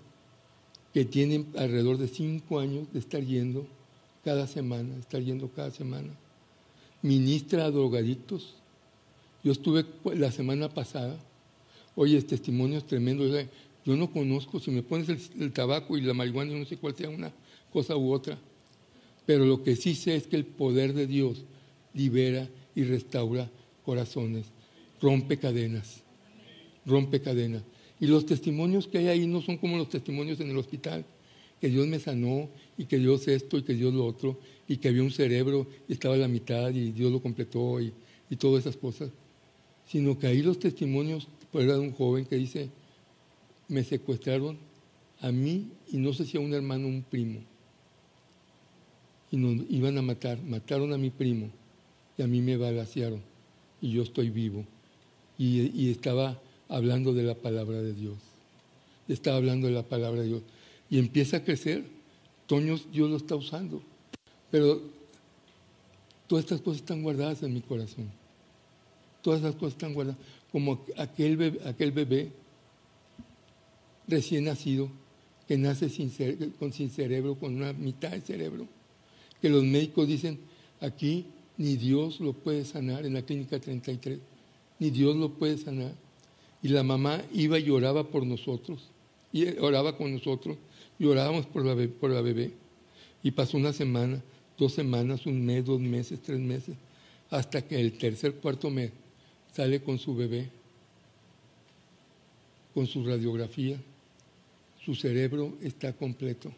[0.93, 3.67] que tiene alrededor de cinco años de estar yendo
[4.23, 6.09] cada semana, estar yendo cada semana.
[7.01, 8.55] Ministra a drogadictos.
[9.43, 11.19] Yo estuve la semana pasada,
[11.95, 13.45] oye, testimonios tremendos.
[13.85, 16.77] Yo no conozco, si me pones el, el tabaco y la marihuana, yo no sé
[16.77, 17.31] cuál sea una
[17.71, 18.37] cosa u otra
[19.29, 21.43] pero lo que sí sé es que el poder de Dios
[21.93, 23.47] libera y restaura
[23.85, 24.47] corazones,
[24.99, 26.01] rompe cadenas,
[26.83, 27.61] rompe cadenas.
[27.99, 31.05] Y los testimonios que hay ahí no son como los testimonios en el hospital,
[31.61, 34.87] que Dios me sanó y que Dios esto y que Dios lo otro, y que
[34.87, 37.93] había un cerebro y estaba a la mitad y Dios lo completó y,
[38.39, 39.11] todas esas cosas,
[39.85, 42.71] sino que ahí los testimonios, pues era de un joven que dice,
[43.67, 44.57] me secuestraron
[45.19, 47.41] a mí y no sé si a un hermano o un primo
[49.31, 50.41] y nos iban a matar.
[50.41, 51.49] Mataron a mi primo
[52.17, 53.21] y a mí me balasearon
[53.81, 54.65] y yo estoy vivo.
[55.37, 58.17] Y, estaba hablando de la palabra de Dios.
[59.07, 60.41] Estaba hablando de la palabra de Dios.
[60.89, 61.85] Y empieza a crecer.
[62.45, 63.81] Toño Dios lo está usando.
[64.51, 64.81] Pero
[66.27, 68.09] todas estas cosas están guardadas en mi corazón.
[69.21, 70.19] Todas esas cosas están guardadas.
[70.51, 72.31] Como aquel bebé, aquel bebé
[74.07, 74.89] recién nacido
[75.47, 75.89] que nace
[76.59, 78.67] con, sin cerebro, con una mitad de cerebro
[79.41, 80.39] que los médicos dicen,
[80.81, 81.25] aquí
[81.57, 84.19] ni Dios lo puede sanar, en la clínica 33,
[84.79, 85.93] ni Dios lo puede sanar.
[86.61, 88.89] Y la mamá iba y oraba por nosotros,
[89.31, 90.57] y oraba con nosotros,
[90.97, 92.51] y orábamos por la, por la bebé.
[93.23, 94.21] Y pasó una semana,
[94.57, 96.75] dos semanas, un mes, dos meses, tres meses,
[97.29, 98.91] hasta que el tercer, cuarto mes
[99.53, 100.49] sale con su bebé,
[102.73, 103.77] con su radiografía,
[104.83, 106.51] su cerebro está completo.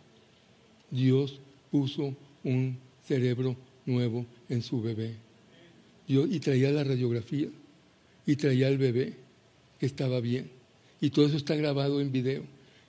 [0.89, 1.39] Dios
[1.71, 2.77] puso un
[3.07, 5.15] cerebro nuevo en su bebé.
[6.07, 7.47] Yo, y traía la radiografía
[8.25, 9.15] y traía el bebé
[9.79, 10.49] que estaba bien.
[10.99, 12.43] Y todo eso está grabado en video.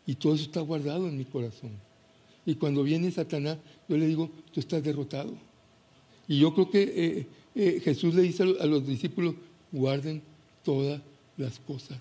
[0.06, 1.70] Y todo eso está guardado en mi corazón.
[2.44, 5.32] Y cuando viene Satanás, yo le digo, tú estás derrotado.
[6.26, 9.34] Y yo creo que eh, eh, Jesús le dice a los discípulos,
[9.70, 10.22] guarden
[10.64, 11.00] todas
[11.36, 11.98] las cosas,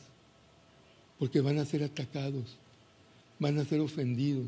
[1.18, 2.58] porque van a ser atacados,
[3.40, 4.48] van a ser ofendidos,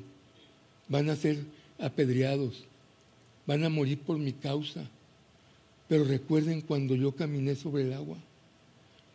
[0.88, 1.40] van a ser
[1.80, 2.66] apedreados,
[3.46, 4.90] van a morir por mi causa.
[5.88, 8.18] Pero recuerden cuando yo caminé sobre el agua,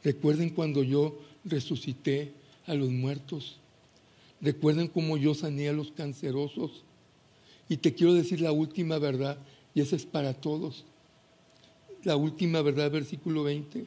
[0.04, 2.32] recuerden cuando yo resucité
[2.66, 3.56] a los muertos,
[4.40, 6.82] recuerden cómo yo sané a los cancerosos.
[7.68, 9.38] Y te quiero decir la última verdad,
[9.74, 10.84] y esa es para todos.
[12.04, 13.86] La última verdad, versículo 20.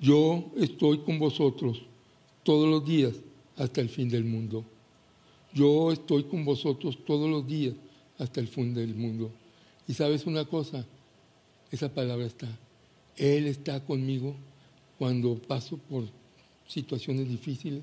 [0.00, 1.82] Yo estoy con vosotros
[2.42, 3.14] todos los días
[3.56, 4.64] hasta el fin del mundo.
[5.56, 7.74] Yo estoy con vosotros todos los días
[8.18, 9.30] hasta el fin del mundo.
[9.88, 10.84] Y sabes una cosa,
[11.70, 12.46] esa palabra está.
[13.16, 14.36] Él está conmigo
[14.98, 16.04] cuando paso por
[16.68, 17.82] situaciones difíciles,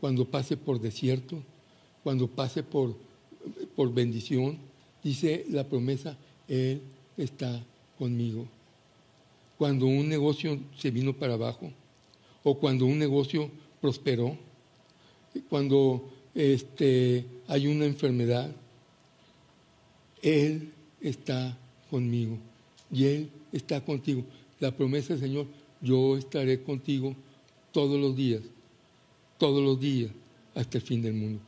[0.00, 1.40] cuando pase por desierto,
[2.02, 2.96] cuando pase por,
[3.76, 4.58] por bendición.
[5.04, 6.18] Dice la promesa,
[6.48, 6.82] Él
[7.16, 7.64] está
[7.96, 8.48] conmigo
[9.62, 11.70] cuando un negocio se vino para abajo
[12.42, 13.48] o cuando un negocio
[13.80, 14.36] prosperó,
[15.48, 18.54] cuando este, hay una enfermedad,
[20.22, 21.56] Él está
[21.90, 22.38] conmigo
[22.90, 24.24] y Él está contigo.
[24.60, 25.46] La promesa del Señor,
[25.80, 27.14] yo estaré contigo
[27.72, 28.42] todos los días,
[29.38, 30.10] todos los días,
[30.54, 31.40] hasta el fin del mundo.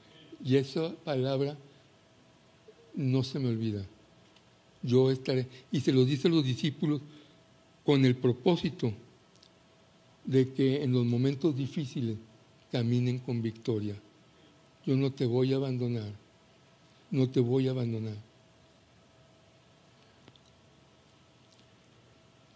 [0.45, 1.57] Y esa palabra
[2.95, 3.85] no se me olvida.
[4.83, 5.47] Yo estaré.
[5.73, 7.01] Y se lo dice a los discípulos
[7.85, 8.93] con el propósito
[10.25, 12.17] de que en los momentos difíciles
[12.73, 13.95] caminen con victoria.
[14.87, 16.13] Yo no te voy a abandonar,
[17.11, 18.17] no te voy a abandonar.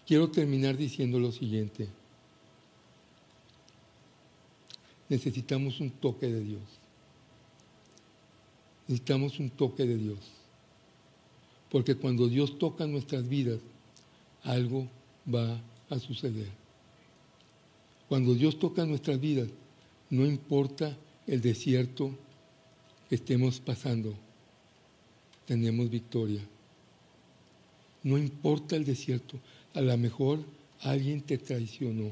[0.06, 1.88] Quiero terminar diciendo lo siguiente.
[5.08, 6.62] Necesitamos un toque de Dios.
[8.86, 10.18] Necesitamos un toque de Dios.
[11.70, 13.60] Porque cuando Dios toca nuestras vidas,
[14.42, 14.88] algo
[15.32, 15.60] va
[15.90, 16.48] a suceder.
[18.08, 19.48] Cuando Dios toca nuestras vidas,
[20.08, 20.96] no importa
[21.28, 22.10] el desierto
[23.08, 24.14] que estemos pasando,
[25.46, 26.40] tenemos victoria.
[28.02, 29.38] No importa el desierto,
[29.74, 30.40] a lo mejor
[30.80, 32.10] alguien te traicionó,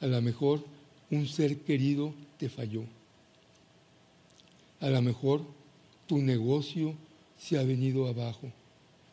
[0.00, 0.64] a lo mejor
[1.10, 2.84] un ser querido te falló,
[4.80, 5.42] a lo mejor
[6.06, 6.94] tu negocio
[7.38, 8.50] se ha venido abajo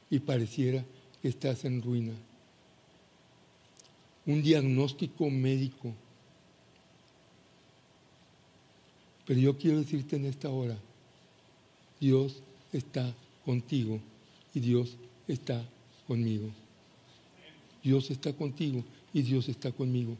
[0.09, 0.85] y pareciera
[1.23, 2.13] estás en ruina.
[4.25, 5.93] Un diagnóstico médico.
[9.25, 10.77] Pero yo quiero decirte en esta hora,
[11.99, 13.13] Dios está
[13.45, 13.99] contigo
[14.53, 14.97] y Dios
[15.27, 15.63] está
[16.07, 16.49] conmigo.
[17.83, 20.17] Dios está contigo y Dios está conmigo.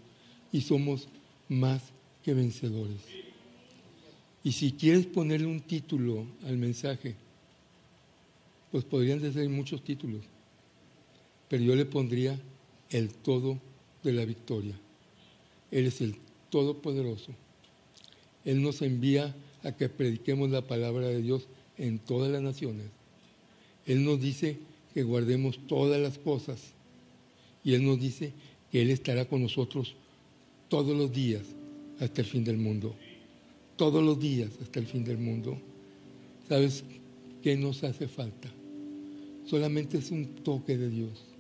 [0.51, 1.07] Y somos
[1.49, 1.81] más
[2.23, 3.01] que vencedores.
[4.43, 7.15] Y si quieres ponerle un título al mensaje,
[8.71, 10.21] pues podrían ser muchos títulos
[11.53, 12.35] pero yo le pondría
[12.89, 13.59] el todo
[14.03, 14.75] de la victoria.
[15.69, 16.15] Él es el
[16.49, 17.31] Todopoderoso.
[18.45, 22.87] Él nos envía a que prediquemos la palabra de Dios en todas las naciones.
[23.85, 24.57] Él nos dice
[24.93, 26.73] que guardemos todas las cosas.
[27.63, 28.33] Y Él nos dice
[28.71, 29.95] que Él estará con nosotros
[30.69, 31.43] todos los días
[31.99, 32.95] hasta el fin del mundo.
[33.77, 35.57] Todos los días hasta el fin del mundo.
[36.47, 36.83] ¿Sabes
[37.41, 38.49] qué nos hace falta?
[39.45, 41.33] Solamente es un toque de Dios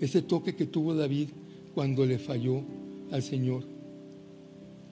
[0.00, 1.28] ese toque que tuvo David
[1.74, 2.62] cuando le falló
[3.10, 3.62] al Señor,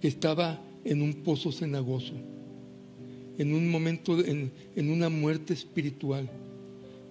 [0.01, 2.15] que estaba en un pozo cenagoso,
[3.39, 6.31] en un momento, en, una muerte espiritual,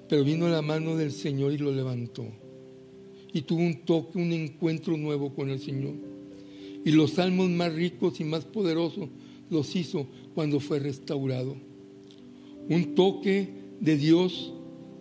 [0.07, 2.26] pero vino la mano del Señor y lo levantó.
[3.32, 5.93] Y tuvo un toque, un encuentro nuevo con el Señor.
[6.84, 9.09] Y los salmos más ricos y más poderosos
[9.51, 11.55] los hizo cuando fue restaurado.
[12.70, 13.49] Un toque
[13.80, 14.53] de Dios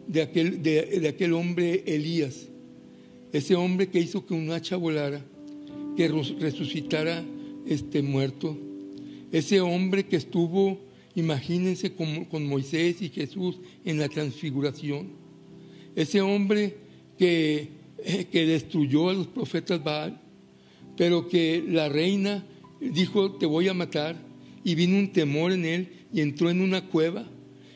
[0.07, 2.49] de aquel, de aquel hombre Elías,
[3.33, 5.25] ese hombre que hizo que un hacha volara,
[5.97, 7.25] que resucitara
[7.69, 8.57] este muerto,
[9.33, 10.79] ese hombre que estuvo,
[11.15, 15.09] imagínense, con, Moisés y Jesús en la transfiguración,
[15.95, 16.77] ese hombre
[17.19, 17.69] que,
[18.05, 20.21] eh, que destruyó a los profetas Baal,
[20.97, 22.45] pero que la reina
[22.81, 24.17] dijo, te voy a matar,
[24.65, 27.29] y vino un temor en él y entró en una cueva,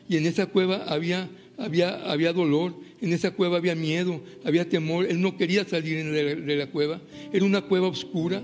[0.09, 5.05] y en esa cueva había, había, había dolor, en esa cueva había miedo, había temor.
[5.05, 7.01] Él no quería salir de la, cueva.
[7.33, 8.41] Era una cueva oscura.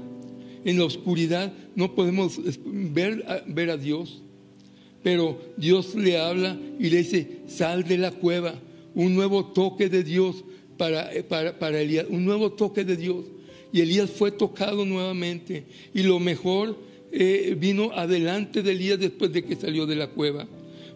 [0.65, 4.21] En la oscuridad no podemos ver, ver a Dios.
[5.03, 8.55] Pero Dios le habla y le dice, sal de la cueva.
[8.95, 10.43] Un nuevo toque de Dios
[10.77, 12.05] para, para, Elías.
[12.09, 13.25] Un nuevo toque de Dios.
[13.71, 15.63] Y Elías fue tocado nuevamente.
[15.93, 16.77] Y lo mejor
[17.11, 20.47] eh, vino adelante de Elías después de que salió de la cueva.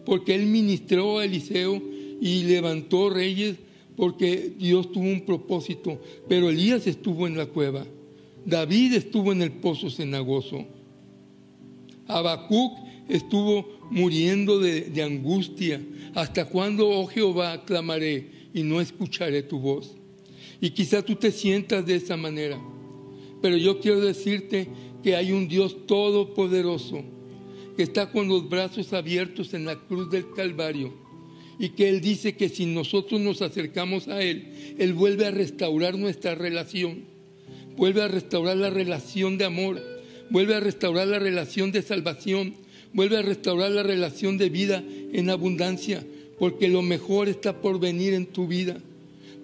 [0.04, 1.82] Porque él ministró a Eliseo
[2.20, 3.56] y levantó reyes
[3.96, 7.86] porque Dios tuvo un propósito, pero Elías estuvo en la cueva,
[8.46, 10.66] David estuvo en el pozo cenagoso,
[12.06, 12.78] Habacuc
[13.08, 15.80] estuvo muriendo de, angustia.
[16.14, 19.96] ¿Hasta cuándo, oh Jehová, clamaré y no escucharé tu voz?
[20.60, 22.60] Y quizá tú te sientas de esa manera,
[23.42, 24.68] pero yo quiero decirte
[25.02, 27.02] que hay un Dios todopoderoso
[27.76, 30.94] que está con los brazos abiertos en la cruz del Calvario
[31.58, 35.98] y que Él dice que si nosotros nos acercamos a Él, Él vuelve a restaurar
[35.98, 37.04] nuestra relación,
[37.76, 39.82] vuelve a restaurar la relación de amor,
[40.30, 42.54] vuelve a restaurar la relación de salvación,
[42.92, 46.04] vuelve a restaurar la relación de vida en abundancia,
[46.38, 48.76] porque lo mejor está por venir en tu vida.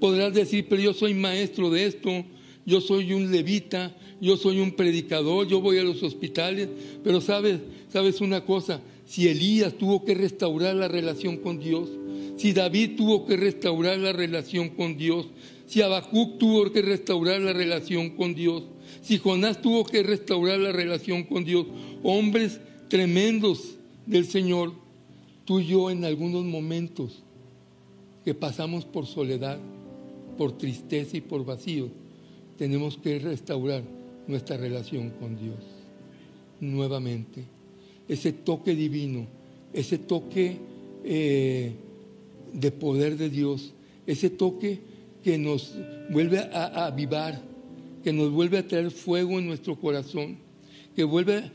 [0.00, 2.24] Podrás decir, pero yo soy maestro de esto,
[2.64, 6.68] yo soy un levita, yo soy un predicador, yo voy a los hospitales,
[7.02, 7.58] pero sabes,
[7.92, 11.88] sabes una cosa, si Elías tuvo que restaurar la relación con Dios,
[12.36, 15.26] si David tuvo que restaurar la relación con Dios,
[15.70, 18.64] si Habacuc tuvo que restaurar la relación con Dios,
[19.02, 21.64] si Jonás tuvo que restaurar la relación con Dios,
[22.02, 22.58] hombres
[22.88, 24.72] tremendos del Señor,
[25.44, 27.22] tú y yo en algunos momentos
[28.24, 29.60] que pasamos por soledad,
[30.36, 31.88] por tristeza y por vacío,
[32.58, 33.84] tenemos que restaurar
[34.26, 35.58] nuestra relación con Dios
[36.58, 37.44] nuevamente.
[38.08, 39.24] Ese toque divino,
[39.72, 40.56] ese toque
[41.04, 41.74] eh,
[42.52, 43.72] de poder de Dios,
[44.04, 44.89] ese toque
[45.22, 45.74] que nos
[46.10, 47.40] vuelve a, avivar,
[48.02, 50.38] que nos vuelve a traer fuego en nuestro corazón,
[50.96, 51.50] que, vuelve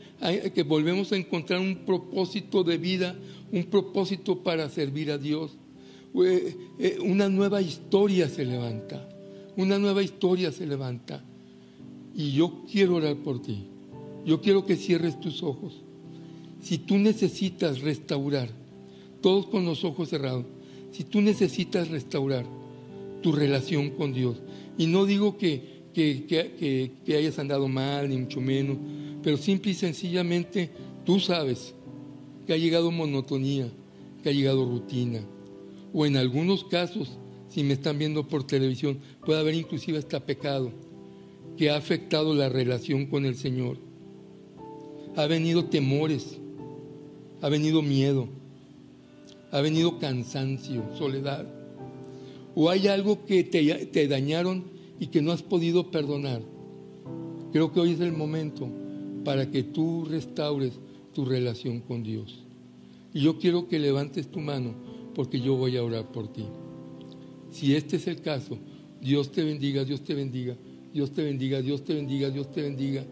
[0.54, 3.16] que volvemos a encontrar un propósito de vida,
[3.52, 5.56] un propósito para servir a Dios.
[6.24, 9.08] Eh, eh, una nueva historia se levanta,
[9.56, 11.22] una nueva historia se levanta.
[12.14, 13.66] Y yo quiero orar por ti.
[14.24, 15.82] Yo quiero que cierres tus ojos.
[16.62, 18.48] Si tú necesitas restaurar,
[19.20, 20.46] todos con los ojos cerrados,
[20.92, 22.46] si tú necesitas restaurar
[23.22, 24.42] tu relación con Dios,
[24.78, 28.76] y no digo que, que, hayas andado mal, ni mucho menos,
[29.22, 30.70] pero simple y sencillamente
[31.04, 31.74] tú sabes
[32.46, 33.68] que ha llegado monotonía,
[34.22, 35.20] que ha llegado rutina,
[35.92, 40.72] o en algunos casos, si me están viendo por televisión, puede haber inclusive hasta pecado
[41.56, 43.78] que ha afectado la relación con el Señor.
[45.16, 46.38] Ha venido temores,
[47.40, 48.28] ha venido miedo,
[49.50, 51.55] ha venido cansancio, soledad.
[52.56, 54.64] O hay algo que te, dañaron
[54.98, 56.42] y que no has podido perdonar.
[57.52, 58.68] Creo que hoy es el momento
[59.24, 60.72] para que tú restaures
[61.14, 62.42] tu relación con Dios.
[63.14, 64.74] Y yo quiero que levantes tu mano
[65.14, 66.46] porque yo voy a orar por ti.
[67.52, 68.58] Si este es el caso,
[69.00, 70.56] Dios te bendiga, Dios te bendiga,
[70.92, 73.04] Dios te bendiga, Dios te bendiga, Dios te bendiga,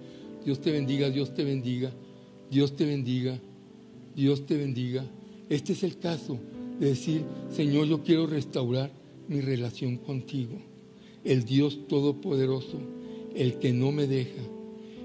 [0.45, 1.93] Dios te bendiga, Dios te bendiga,
[2.51, 3.39] Dios te bendiga.
[4.15, 5.05] Dios te bendiga.
[5.49, 6.39] Este es el caso
[6.79, 8.91] de decir, Señor, yo quiero restaurar
[9.29, 10.59] mi relación contigo.
[11.25, 12.79] El Dios Todopoderoso,
[13.35, 14.43] el que no me deja,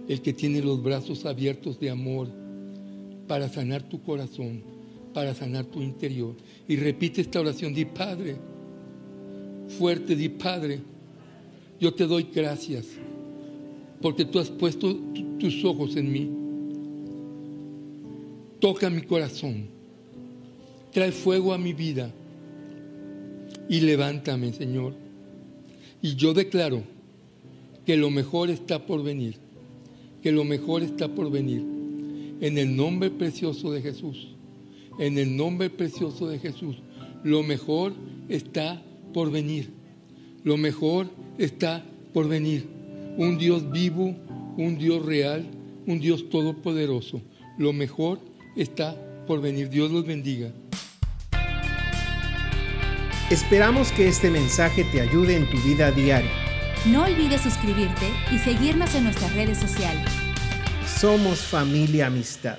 [0.07, 2.29] el que tiene los brazos abiertos de amor
[3.27, 4.63] para sanar tu corazón,
[5.13, 6.35] para sanar tu interior.
[6.67, 8.35] Y repite esta oración, di Padre,
[9.77, 10.79] fuerte, di Padre,
[11.79, 12.87] yo te doy gracias
[14.01, 14.97] porque tú has puesto
[15.39, 16.39] tus ojos en mí
[18.59, 19.67] toca mi corazón,
[20.91, 22.11] trae fuego a mi vida
[23.69, 24.93] y levántame, Señor.
[26.01, 26.83] Y yo declaro
[27.85, 29.35] que lo mejor está por venir,
[30.21, 31.63] que lo mejor está por venir.
[32.41, 34.29] En el nombre precioso de Jesús,
[34.97, 36.77] en el nombre precioso de Jesús,
[37.23, 37.93] lo mejor
[38.27, 38.81] está
[39.13, 39.69] por venir.
[40.43, 42.65] Lo mejor está por venir.
[43.17, 44.15] Un Dios vivo,
[44.57, 45.45] un Dios real,
[45.85, 47.21] un Dios todopoderoso.
[47.57, 48.19] Lo mejor
[48.55, 48.95] está
[49.27, 49.69] por venir.
[49.69, 50.53] Dios los bendiga.
[53.29, 56.31] Esperamos que este mensaje te ayude en tu vida diaria.
[56.85, 60.11] No olvides suscribirte y seguirnos en nuestras redes sociales.
[60.87, 62.57] Somos familia amistad.